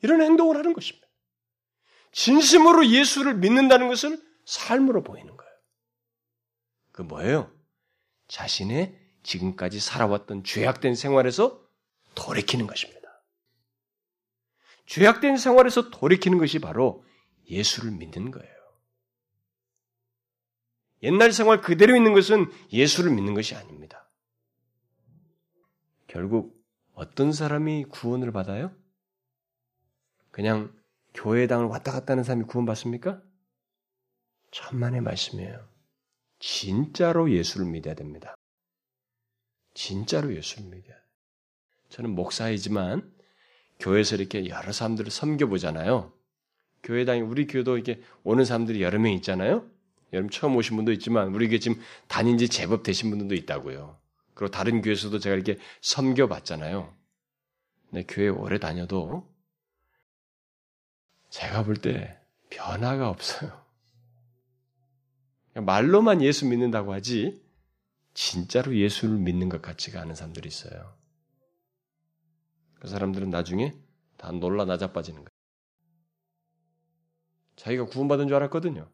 이런 0.01 0.21
행동을 0.21 0.57
하는 0.57 0.73
것입니다. 0.73 1.07
진심으로 2.11 2.87
예수를 2.87 3.35
믿는다는 3.35 3.87
것을 3.87 4.21
삶으로 4.45 5.03
보이는 5.03 5.35
거예요. 5.35 5.51
그 6.91 7.01
뭐예요? 7.01 7.51
자신의 8.27 8.97
지금까지 9.23 9.79
살아왔던 9.79 10.43
죄악된 10.43 10.95
생활에서 10.95 11.61
돌이키는 12.15 12.65
것입니다. 12.65 12.97
죄악된 14.85 15.37
생활에서 15.37 15.89
돌이키는 15.89 16.37
것이 16.37 16.59
바로 16.59 17.03
예수를 17.49 17.91
믿는 17.91 18.31
거예요. 18.31 18.57
옛날 21.03 21.31
생활 21.31 21.61
그대로 21.61 21.95
있는 21.95 22.13
것은 22.13 22.51
예수를 22.71 23.11
믿는 23.11 23.33
것이 23.33 23.53
아닙니다. 23.53 24.09
결국 26.07 26.57
어떤 26.93 27.31
사람이 27.31 27.85
구원을 27.89 28.31
받아요? 28.31 28.75
그냥 30.37 30.71
교회당을 31.15 31.65
왔다 31.65 31.91
갔다 31.91 32.11
하는 32.11 32.23
사람이 32.23 32.45
구원받습니까? 32.45 33.23
천만의 34.51 35.01
말씀이에요. 35.01 35.67
진짜로 36.37 37.31
예수를 37.31 37.65
믿어야 37.65 37.95
됩니다. 37.95 38.35
진짜로 39.73 40.35
예수를 40.35 40.65
믿어야 40.65 40.83
돼요. 40.83 40.97
저는 41.89 42.11
목사이지만 42.11 43.11
교회에서 43.79 44.15
이렇게 44.15 44.47
여러 44.47 44.71
사람들을 44.71 45.09
섬겨보잖아요. 45.09 46.13
교회당에 46.83 47.21
우리 47.21 47.47
교회도 47.47 47.75
이렇게 47.75 47.99
오는 48.23 48.45
사람들이 48.45 48.83
여러 48.83 48.99
명 48.99 49.13
있잖아요. 49.13 49.67
여러분 50.13 50.29
처음 50.29 50.55
오신 50.55 50.75
분도 50.75 50.91
있지만 50.91 51.33
우리 51.33 51.47
교회 51.47 51.57
지금 51.57 51.81
다닌 52.07 52.37
지 52.37 52.47
제법 52.47 52.83
되신 52.83 53.09
분들도 53.09 53.33
있다고요. 53.33 53.99
그리고 54.35 54.51
다른 54.51 54.83
교회에서도 54.83 55.17
제가 55.17 55.33
이렇게 55.33 55.57
섬겨봤잖아요. 55.81 56.93
근데 57.89 58.05
교회 58.07 58.27
오래 58.27 58.59
다녀도 58.59 59.35
제가 61.37 61.63
볼 61.63 61.75
때 61.75 62.19
변화가 62.49 63.09
없어요. 63.09 63.63
말로만 65.53 66.23
예수 66.23 66.47
믿는다고 66.47 66.93
하지 66.93 67.45
진짜로 68.15 68.75
예수를 68.75 69.19
믿는 69.19 69.47
것 69.47 69.61
같지가 69.61 70.01
않은 70.01 70.15
사람들이 70.15 70.47
있어요. 70.47 70.97
그 72.79 72.87
사람들은 72.87 73.29
나중에 73.29 73.75
다 74.17 74.31
놀라 74.31 74.65
나자빠지는 74.65 75.19
거예요. 75.19 75.37
자기가 77.55 77.85
구원받은 77.85 78.27
줄 78.27 78.35
알았거든요. 78.37 78.89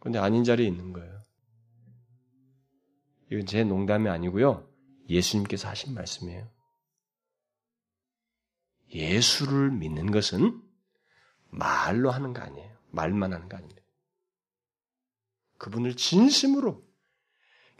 근데 0.00 0.18
아닌 0.18 0.42
자리에 0.42 0.66
있는 0.66 0.92
거예요. 0.92 1.24
이건 3.30 3.46
제 3.46 3.62
농담이 3.62 4.08
아니고요. 4.08 4.68
예수님께서 5.08 5.68
하신 5.68 5.94
말씀이에요. 5.94 6.50
예수를 8.92 9.70
믿는 9.70 10.10
것은 10.10 10.69
말로 11.50 12.10
하는 12.10 12.32
거 12.32 12.40
아니에요. 12.40 12.70
말만 12.90 13.32
하는 13.32 13.48
거 13.48 13.56
아닙니다. 13.56 13.80
그분을 15.58 15.94
진심으로 15.96 16.82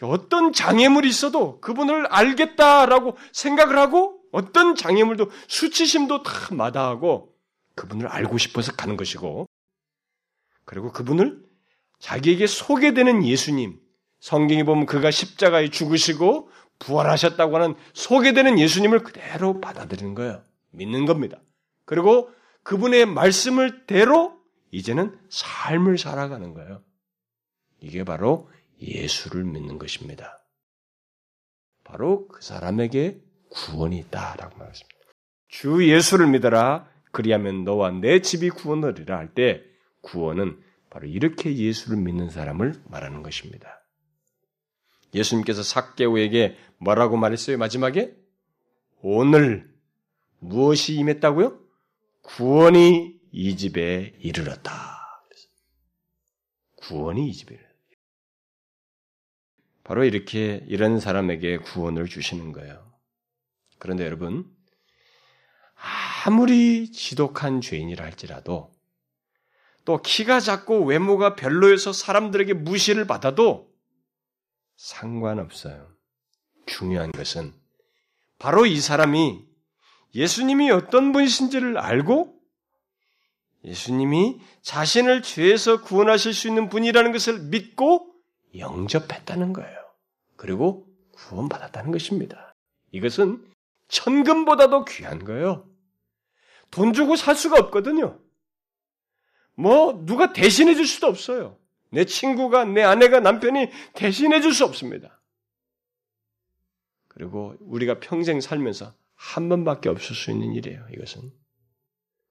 어떤 0.03 0.53
장애물이 0.53 1.09
있어도 1.09 1.61
그분을 1.61 2.07
알겠다라고 2.07 3.17
생각을 3.33 3.79
하고 3.79 4.21
어떤 4.33 4.75
장애물도 4.75 5.31
수치심도 5.49 6.23
다 6.23 6.55
마다하고 6.55 7.35
그분을 7.75 8.07
알고 8.07 8.39
싶어서 8.39 8.73
가는 8.73 8.97
것이고 8.97 9.47
그리고 10.65 10.93
그분을 10.93 11.43
자기에게 11.99 12.47
소개되는 12.47 13.25
예수님 13.25 13.79
성경에 14.21 14.65
보면 14.65 14.87
그가 14.87 15.11
십자가에 15.11 15.69
죽으시고 15.71 16.51
부활하셨다고 16.79 17.57
하는 17.57 17.75
소개되는 17.93 18.59
예수님을 18.59 19.03
그대로 19.03 19.61
받아들이는 19.61 20.15
거예요. 20.15 20.43
믿는 20.71 21.05
겁니다. 21.07 21.41
그리고 21.85 22.31
그분의 22.63 23.07
말씀을 23.07 23.87
대로 23.87 24.39
이제는 24.71 25.19
삶을 25.29 25.99
살아가는 25.99 26.55
거예요. 26.55 26.83
이게 27.81 28.05
바로 28.05 28.51
예수를 28.81 29.45
믿는 29.45 29.79
것입니다. 29.79 30.39
바로 31.85 32.29
그 32.29 32.43
사람에게 32.43 33.21
구원이 33.51 33.99
있다라고 33.99 34.59
말했습니다. 34.59 34.97
주 35.49 35.89
예수를 35.89 36.29
믿어라. 36.29 36.89
그리하면 37.13 37.65
너와 37.65 37.91
내 37.91 38.21
집이 38.21 38.51
구원하리라 38.51 39.19
할 39.19 39.35
때 39.35 39.65
구원은 40.03 40.63
바로 40.91 41.07
이렇게 41.07 41.57
예수를 41.57 41.99
믿는 41.99 42.31
사람을 42.31 42.83
말하는 42.87 43.23
것입니다. 43.23 43.85
예수님께서 45.15 45.63
삭개오에게 45.63 46.57
뭐라고 46.79 47.17
말했어요? 47.17 47.59
마지막에 47.59 48.15
오늘 49.03 49.73
무엇이 50.39 50.95
임했다고요? 50.95 51.60
구원이 52.37 53.19
이 53.33 53.57
집에 53.57 54.15
이르렀다. 54.21 55.25
구원이 56.77 57.29
이 57.29 57.33
집에 57.35 57.55
이르렀다. 57.55 57.71
바로 59.83 60.05
이렇게 60.05 60.65
이런 60.69 61.01
사람에게 61.01 61.59
구원을 61.59 62.07
주시는 62.07 62.53
거예요. 62.53 62.95
그런데 63.79 64.05
여러분, 64.05 64.49
아무리 66.25 66.93
지독한 66.93 67.61
죄인이라 67.61 68.05
할지라도 68.05 68.73
또 69.85 70.01
키가 70.01 70.39
작고 70.39 70.85
외모가 70.85 71.35
별로여서 71.35 71.93
사람들에게 71.93 72.55
무시를 72.55 73.07
받아도 73.07 73.75
상관없어요. 74.77 75.91
중요한 76.67 77.11
것은 77.11 77.53
바로 78.39 78.67
이 78.67 78.81
사람이 78.81 79.50
예수님이 80.15 80.71
어떤 80.71 81.13
분이신지를 81.13 81.79
알고 81.79 82.39
예수님이 83.65 84.41
자신을 84.63 85.23
죄에서 85.23 85.83
구원하실 85.83 86.35
수 86.35 86.49
있는 86.49 86.69
분이라는 86.69 87.13
것을 87.13 87.41
믿고 87.45 88.13
영접했다는 88.57 89.53
거예요. 89.53 89.79
그리고 90.37 90.87
구원받았다는 91.13 91.93
것입니다. 91.93 92.55
이것은 92.93 93.45
천금보다도 93.89 94.85
귀한 94.87 95.25
거예요. 95.25 95.69
돈 96.71 96.93
주고 96.93 97.17
살 97.17 97.37
수가 97.37 97.59
없거든요. 97.59 98.19
뭐, 99.55 100.05
누가 100.07 100.33
대신해 100.33 100.75
줄 100.75 100.87
수도 100.87 101.07
없어요. 101.09 101.59
내 101.91 102.05
친구가, 102.05 102.65
내 102.65 102.83
아내가, 102.83 103.21
남편이 103.21 103.69
대신해 103.95 104.41
줄 104.41 104.55
수 104.55 104.65
없습니다. 104.65 105.21
그리고 107.09 107.55
우리가 107.61 108.01
평생 108.01 108.41
살면서 108.41 108.95
한 109.21 109.51
번밖에 109.51 109.91
없을 109.91 110.17
수 110.17 110.31
있는 110.31 110.55
일이에요, 110.55 110.87
이것은. 110.95 111.31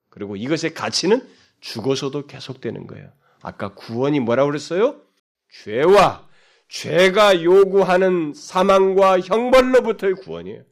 그리고 0.10 0.36
이것의 0.36 0.74
가치는 0.74 1.22
죽어서도 1.62 2.26
계속되는 2.26 2.88
거예요. 2.88 3.14
아까 3.44 3.76
구원이 3.76 4.20
뭐라고 4.22 4.50
그랬어요? 4.50 5.00
죄와 5.52 6.28
죄가 6.68 7.44
요구하는 7.44 8.34
사망과 8.34 9.20
형벌로부터의 9.20 10.16
구원이에요. 10.16 10.64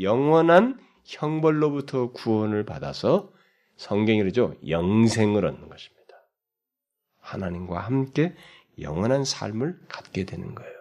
영원한 0.00 0.78
형벌로부터 1.04 2.12
구원을 2.12 2.64
받아서 2.64 3.32
성경이 3.76 4.20
그러죠. 4.20 4.54
영생을 4.68 5.44
얻는 5.44 5.68
것입니다. 5.68 6.14
하나님과 7.18 7.80
함께 7.80 8.36
영원한 8.78 9.24
삶을 9.24 9.80
갖게 9.88 10.24
되는 10.24 10.54
거예요. 10.54 10.72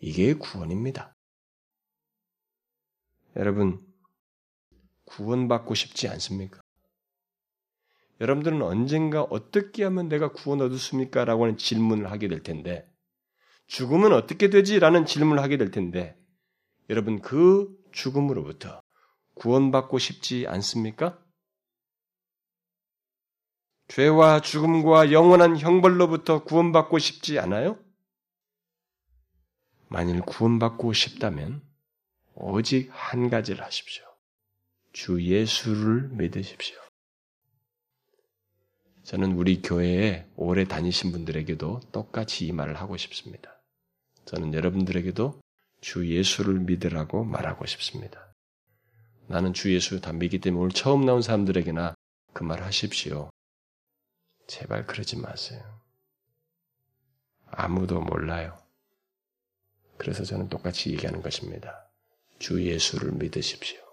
이게 0.00 0.34
구원입니다. 0.34 1.16
여러분, 3.36 3.85
구원받고 5.06 5.74
싶지 5.74 6.08
않습니까? 6.08 6.60
여러분들은 8.20 8.62
언젠가 8.62 9.22
어떻게 9.22 9.84
하면 9.84 10.08
내가 10.08 10.32
구원 10.32 10.60
얻었습니까? 10.60 11.24
라고 11.24 11.44
하는 11.44 11.58
질문을 11.58 12.10
하게 12.10 12.28
될 12.28 12.42
텐데, 12.42 12.88
죽음은 13.66 14.12
어떻게 14.12 14.48
되지? 14.48 14.78
라는 14.78 15.04
질문을 15.04 15.42
하게 15.42 15.56
될 15.56 15.70
텐데, 15.70 16.16
여러분 16.88 17.20
그 17.20 17.68
죽음으로부터 17.92 18.80
구원받고 19.34 19.98
싶지 19.98 20.46
않습니까? 20.48 21.22
죄와 23.88 24.40
죽음과 24.40 25.12
영원한 25.12 25.56
형벌로부터 25.56 26.44
구원받고 26.44 26.98
싶지 26.98 27.38
않아요? 27.38 27.78
만일 29.88 30.20
구원받고 30.22 30.92
싶다면 30.92 31.62
오직 32.34 32.88
한 32.92 33.30
가지를 33.30 33.62
하십시오. 33.64 34.05
주 34.96 35.22
예수를 35.22 36.08
믿으십시오. 36.08 36.78
저는 39.04 39.32
우리 39.32 39.60
교회에 39.60 40.26
오래 40.36 40.64
다니신 40.64 41.12
분들에게도 41.12 41.80
똑같이 41.92 42.46
이 42.46 42.52
말을 42.52 42.76
하고 42.76 42.96
싶습니다. 42.96 43.60
저는 44.24 44.54
여러분들에게도 44.54 45.38
주 45.82 46.10
예수를 46.10 46.60
믿으라고 46.60 47.24
말하고 47.24 47.66
싶습니다. 47.66 48.32
나는 49.28 49.52
주 49.52 49.70
예수 49.74 50.00
다 50.00 50.14
믿기 50.14 50.38
때문에 50.38 50.62
오늘 50.62 50.70
처음 50.72 51.04
나온 51.04 51.20
사람들에게나 51.20 51.94
그 52.32 52.42
말 52.42 52.62
하십시오. 52.62 53.28
제발 54.46 54.86
그러지 54.86 55.18
마세요. 55.18 55.78
아무도 57.50 58.00
몰라요. 58.00 58.58
그래서 59.98 60.24
저는 60.24 60.48
똑같이 60.48 60.90
얘기하는 60.92 61.20
것입니다. 61.20 61.86
주 62.38 62.64
예수를 62.64 63.12
믿으십시오. 63.12 63.85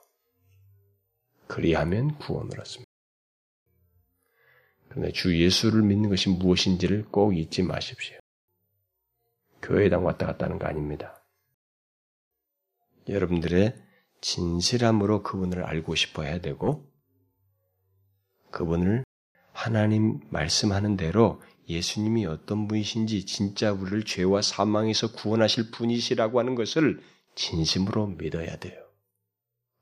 그리하면 1.48 2.18
구원을 2.18 2.60
얻습니다. 2.60 2.92
그런데 4.90 5.12
주 5.12 5.38
예수를 5.38 5.82
믿는 5.82 6.10
것이 6.10 6.30
무엇인지를 6.30 7.06
꼭 7.06 7.36
잊지 7.36 7.64
마십시오. 7.64 8.18
교회당 9.62 10.06
왔다 10.06 10.26
갔다 10.26 10.46
하는 10.46 10.60
거 10.60 10.68
아닙니다. 10.68 11.24
여러분들의 13.10 13.76
진실함으로 14.22 15.24
그분을 15.24 15.64
알고 15.64 15.96
싶어 15.96 16.24
해야 16.24 16.40
되고, 16.40 16.90
그분을 18.52 19.04
하나님 19.52 20.20
말씀하는 20.30 20.96
대로 20.96 21.42
예수님이 21.68 22.26
어떤 22.26 22.68
분이신지 22.68 23.26
진짜 23.26 23.72
우리를 23.72 24.04
죄와 24.04 24.42
사망에서 24.42 25.14
구원하실 25.14 25.72
분이시라고 25.72 26.40
하는 26.40 26.56
것을 26.56 27.02
진심으로 27.36 28.08
믿어야 28.08 28.58
돼요. 28.58 28.80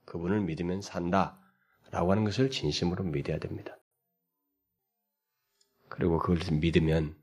그분을 0.05 0.41
믿으면 0.41 0.81
산다. 0.81 1.40
라고 1.91 2.11
하는 2.11 2.23
것을 2.23 2.49
진심으로 2.49 3.03
믿어야 3.03 3.37
됩니다. 3.37 3.77
그리고 5.89 6.19
그걸 6.19 6.39
믿으면 6.57 7.21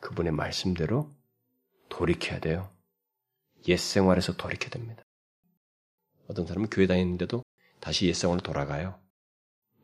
그분의 0.00 0.32
말씀대로 0.32 1.14
돌이켜야 1.88 2.38
돼요. 2.38 2.74
옛 3.68 3.76
생활에서 3.76 4.36
돌이켜야 4.36 4.70
됩니다. 4.70 5.02
어떤 6.28 6.46
사람은 6.46 6.68
교회 6.68 6.86
다니는데도 6.86 7.42
다시 7.80 8.06
옛 8.06 8.12
생활로 8.12 8.42
돌아가요. 8.42 9.00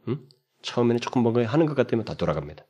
응? 0.08 0.28
처음에는 0.62 1.00
조금 1.00 1.22
뭔가 1.22 1.44
하는 1.46 1.66
것 1.66 1.74
같으면 1.74 2.04
다 2.04 2.14
돌아갑니다. 2.14 2.66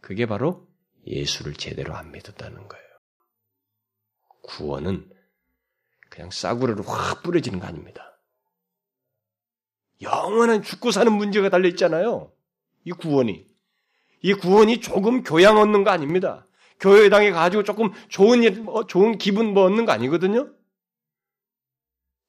그게 0.00 0.26
바로 0.26 0.68
예수를 1.06 1.54
제대로 1.54 1.94
안 1.94 2.12
믿었다는 2.12 2.68
거예요. 2.68 2.84
구원은 4.42 5.10
그냥 6.10 6.30
싸구려로 6.30 6.84
확 6.84 7.22
뿌려지는 7.22 7.58
거 7.60 7.66
아닙니다. 7.66 8.07
영원한 10.00 10.62
죽고 10.62 10.90
사는 10.90 11.12
문제가 11.12 11.48
달려 11.48 11.68
있잖아요. 11.68 12.32
이 12.84 12.92
구원이. 12.92 13.46
이 14.22 14.34
구원이 14.34 14.80
조금 14.80 15.22
교양 15.22 15.58
얻는 15.58 15.84
거 15.84 15.90
아닙니다. 15.90 16.46
교회당에 16.80 17.30
가지고 17.30 17.64
조금 17.64 17.92
좋은 18.08 18.42
일, 18.42 18.62
뭐 18.62 18.86
좋은 18.86 19.18
기분 19.18 19.52
뭐 19.52 19.64
얻는 19.64 19.84
거 19.84 19.92
아니거든요? 19.92 20.52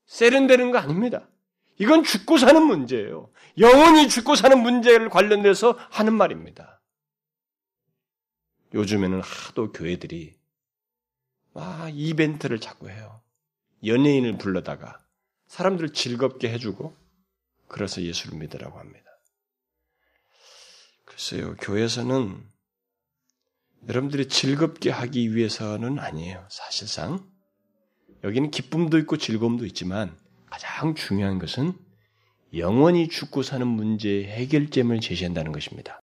세련되는 0.05 0.72
거 0.72 0.80
아닙니다. 0.80 1.30
이건 1.78 2.03
죽고 2.03 2.38
사는 2.38 2.61
문제예요. 2.61 3.32
영원히 3.57 4.09
죽고 4.09 4.36
사는 4.36 4.59
문제를 4.59 5.09
관련돼서 5.09 5.78
하는 5.91 6.13
말입니다. 6.13 6.82
요즘에는 8.74 9.22
하도 9.22 9.72
교회들이 9.72 10.36
아, 11.53 11.89
이벤트를 11.91 12.59
자꾸 12.59 12.89
해요. 12.89 13.22
연예인을 13.86 14.38
불러다가 14.38 14.99
사람들을 15.47 15.93
즐겁게 15.93 16.49
해주고 16.51 16.93
그래서 17.70 18.01
예수를 18.01 18.38
믿으라고 18.38 18.78
합니다. 18.80 19.05
글쎄요, 21.05 21.55
교회에서는 21.55 22.43
여러분들이 23.88 24.28
즐겁게 24.28 24.89
하기 24.89 25.36
위해서는 25.36 25.99
아니에요. 25.99 26.45
사실상 26.49 27.26
여기는 28.24 28.51
기쁨도 28.51 28.97
있고 28.99 29.17
즐거움도 29.17 29.65
있지만 29.67 30.17
가장 30.49 30.95
중요한 30.95 31.39
것은 31.39 31.74
영원히 32.55 33.07
죽고 33.07 33.43
사는 33.43 33.65
문제의 33.65 34.26
해결점을 34.26 34.99
제시한다는 34.99 35.51
것입니다. 35.51 36.01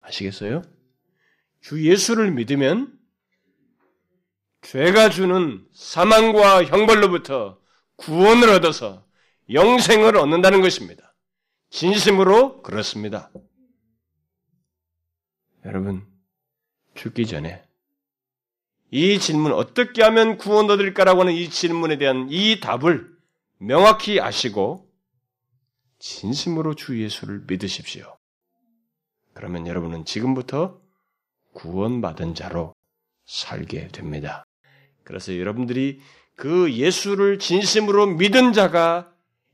아시겠어요? 0.00 0.62
주 1.60 1.84
예수를 1.84 2.30
믿으면 2.30 2.98
죄가 4.62 5.10
주는 5.10 5.66
사망과 5.74 6.64
형벌로부터 6.64 7.60
구원을 7.96 8.48
얻어서 8.48 9.01
영생을 9.50 10.16
얻는다는 10.16 10.60
것입니다. 10.60 11.14
진심으로 11.70 12.62
그렇습니다. 12.62 13.30
여러분, 15.64 16.06
죽기 16.94 17.26
전에 17.26 17.64
이 18.90 19.18
질문 19.18 19.52
어떻게 19.52 20.02
하면 20.02 20.36
구원 20.36 20.70
얻을까라고 20.70 21.22
하는 21.22 21.32
이 21.32 21.48
질문에 21.48 21.96
대한 21.96 22.28
이 22.30 22.60
답을 22.60 23.10
명확히 23.58 24.20
아시고 24.20 24.90
진심으로 25.98 26.74
주 26.74 27.00
예수를 27.00 27.44
믿으십시오. 27.46 28.18
그러면 29.32 29.66
여러분은 29.66 30.04
지금부터 30.04 30.80
구원받은 31.54 32.34
자로 32.34 32.74
살게 33.24 33.88
됩니다. 33.88 34.44
그래서 35.04 35.38
여러분들이 35.38 36.00
그 36.36 36.72
예수를 36.72 37.38
진심으로 37.38 38.06
믿은 38.06 38.52
자가 38.52 39.11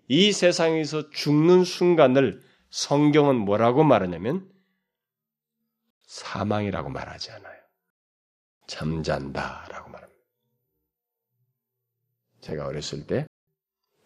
이 0.08 0.32
세상에서 0.32 1.10
죽는 1.10 1.64
순간을 1.64 2.42
성경은 2.70 3.36
뭐라고 3.36 3.84
말하냐면 3.84 4.50
사망이라고 6.06 6.88
말하지 6.88 7.30
않아요. 7.32 7.62
잠잔다라고 8.66 9.90
말합니다. 9.90 10.22
제가 12.40 12.66
어렸을 12.66 13.06
때 13.06 13.26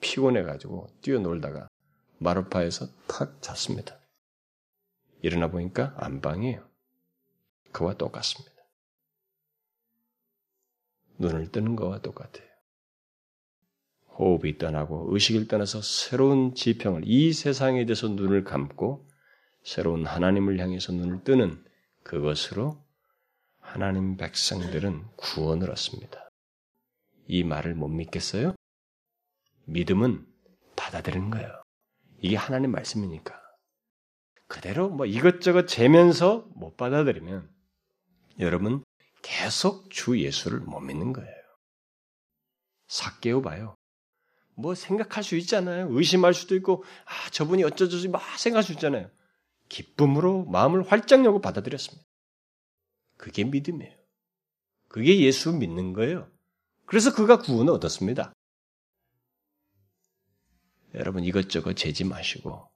피곤해가지고 0.00 0.88
뛰어놀다가 1.02 1.68
마루파에서 2.18 2.88
탁 3.06 3.40
잤습니다. 3.40 3.98
일어나 5.22 5.48
보니까 5.48 5.94
안방이에요. 5.98 6.68
그와 7.70 7.94
똑같습니다. 7.94 8.52
눈을 11.18 11.52
뜨는 11.52 11.76
것과 11.76 12.02
똑같아요. 12.02 12.51
호흡이 14.18 14.58
떠나고 14.58 15.08
의식을 15.12 15.48
떠나서 15.48 15.80
새로운 15.82 16.54
지평을 16.54 17.02
이 17.06 17.32
세상에 17.32 17.84
대해서 17.86 18.08
눈을 18.08 18.44
감고 18.44 19.08
새로운 19.64 20.06
하나님을 20.06 20.58
향해서 20.58 20.92
눈을 20.92 21.24
뜨는 21.24 21.64
그것으로 22.02 22.82
하나님 23.60 24.16
백성들은 24.16 25.04
구원을 25.16 25.70
얻습니다. 25.70 26.28
이 27.26 27.44
말을 27.44 27.74
못 27.74 27.88
믿겠어요? 27.88 28.54
믿음은 29.64 30.26
받아들이는 30.76 31.30
거예요. 31.30 31.62
이게 32.18 32.36
하나님 32.36 32.72
말씀이니까. 32.72 33.40
그대로 34.46 34.90
뭐 34.90 35.06
이것저것 35.06 35.66
재면서 35.66 36.46
못 36.54 36.76
받아들이면 36.76 37.50
여러분 38.40 38.84
계속 39.22 39.90
주 39.90 40.20
예수를 40.20 40.60
못 40.60 40.80
믿는 40.80 41.12
거예요. 41.12 41.42
삭개오 42.88 43.40
봐요. 43.40 43.74
뭐 44.54 44.74
생각할 44.74 45.24
수 45.24 45.36
있잖아요. 45.36 45.88
의심할 45.90 46.34
수도 46.34 46.54
있고, 46.56 46.84
아, 47.04 47.30
저분이 47.30 47.64
어쩌저쩌 47.64 48.08
막 48.10 48.22
생각할 48.38 48.62
수 48.62 48.72
있잖아요. 48.72 49.10
기쁨으로 49.68 50.44
마음을 50.44 50.82
활짝 50.90 51.24
열고 51.24 51.40
받아들였습니다. 51.40 52.06
그게 53.16 53.44
믿음이에요. 53.44 53.96
그게 54.88 55.20
예수 55.20 55.52
믿는 55.52 55.94
거예요. 55.94 56.30
그래서 56.84 57.14
그가 57.14 57.38
구원을 57.38 57.72
얻었습니다. 57.72 58.34
여러분 60.94 61.24
이것저것 61.24 61.74
재지 61.74 62.04
마시고 62.04 62.68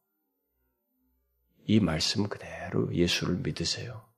이 1.66 1.80
말씀 1.80 2.28
그대로 2.28 2.94
예수를 2.94 3.36
믿으세요. 3.36 4.08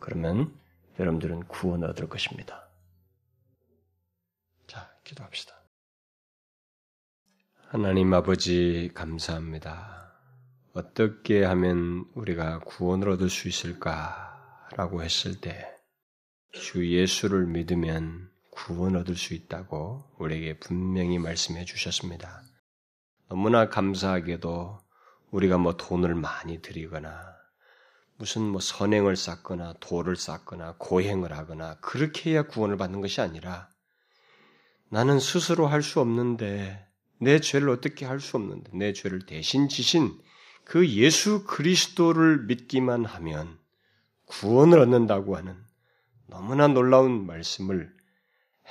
그러면 0.00 0.54
여러분들은 0.98 1.44
구원을 1.44 1.88
얻을 1.90 2.08
것입니다. 2.08 2.68
자, 4.66 4.94
기도합시다. 5.04 5.61
하나님 7.72 8.12
아버지 8.12 8.90
감사합니다. 8.92 10.12
어떻게 10.74 11.42
하면 11.42 12.04
우리가 12.12 12.58
구원을 12.58 13.08
얻을 13.08 13.30
수 13.30 13.48
있을까라고 13.48 15.02
했을 15.02 15.40
때 15.40 15.72
주 16.52 16.86
예수를 16.86 17.46
믿으면 17.46 18.30
구원 18.50 18.94
얻을 18.94 19.16
수 19.16 19.32
있다고 19.32 20.04
우리에게 20.18 20.58
분명히 20.58 21.18
말씀해 21.18 21.64
주셨습니다. 21.64 22.42
너무나 23.30 23.70
감사하게도 23.70 24.78
우리가 25.30 25.56
뭐 25.56 25.74
돈을 25.78 26.14
많이 26.14 26.60
들이거나 26.60 27.24
무슨 28.18 28.42
뭐 28.42 28.60
선행을 28.60 29.16
쌓거나 29.16 29.76
도를 29.80 30.16
쌓거나 30.16 30.74
고행을 30.76 31.32
하거나 31.32 31.78
그렇게 31.80 32.32
해야 32.32 32.42
구원을 32.42 32.76
받는 32.76 33.00
것이 33.00 33.22
아니라 33.22 33.70
나는 34.90 35.18
스스로 35.18 35.68
할 35.68 35.80
수 35.80 36.00
없는데 36.00 36.91
내 37.22 37.38
죄를 37.38 37.68
어떻게 37.68 38.04
할 38.04 38.18
수 38.18 38.36
없는데 38.36 38.72
내 38.74 38.92
죄를 38.92 39.26
대신 39.26 39.68
지신 39.68 40.18
그 40.64 40.88
예수 40.88 41.44
그리스도를 41.44 42.46
믿기만 42.46 43.04
하면 43.04 43.58
구원을 44.26 44.80
얻는다고 44.80 45.36
하는 45.36 45.56
너무나 46.26 46.66
놀라운 46.66 47.24
말씀을 47.24 47.92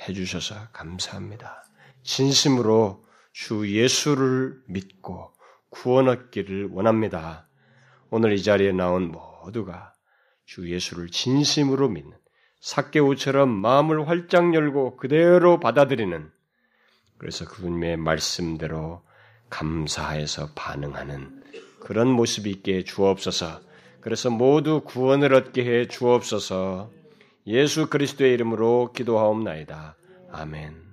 해주셔서 0.06 0.68
감사합니다. 0.72 1.64
진심으로 2.02 3.06
주 3.32 3.70
예수를 3.70 4.60
믿고 4.66 5.32
구원 5.70 6.08
얻기를 6.08 6.68
원합니다. 6.72 7.48
오늘 8.10 8.34
이 8.34 8.42
자리에 8.42 8.72
나온 8.72 9.10
모두가 9.12 9.94
주 10.44 10.70
예수를 10.70 11.08
진심으로 11.08 11.88
믿는 11.88 12.18
사개오처럼 12.60 13.48
마음을 13.48 14.08
활짝 14.08 14.52
열고 14.54 14.98
그대로 14.98 15.58
받아들이는 15.58 16.30
그래서 17.22 17.44
그분의 17.44 17.98
말씀대로 17.98 19.00
감사해서 19.48 20.48
반응하는 20.56 21.44
그런 21.78 22.08
모습이 22.08 22.50
있게 22.50 22.82
주옵소서. 22.82 23.60
그래서 24.00 24.28
모두 24.28 24.82
구원을 24.84 25.32
얻게 25.32 25.64
해 25.64 25.86
주옵소서. 25.86 26.90
예수 27.46 27.88
그리스도의 27.88 28.32
이름으로 28.34 28.90
기도하옵나이다. 28.92 29.94
아멘. 30.32 30.91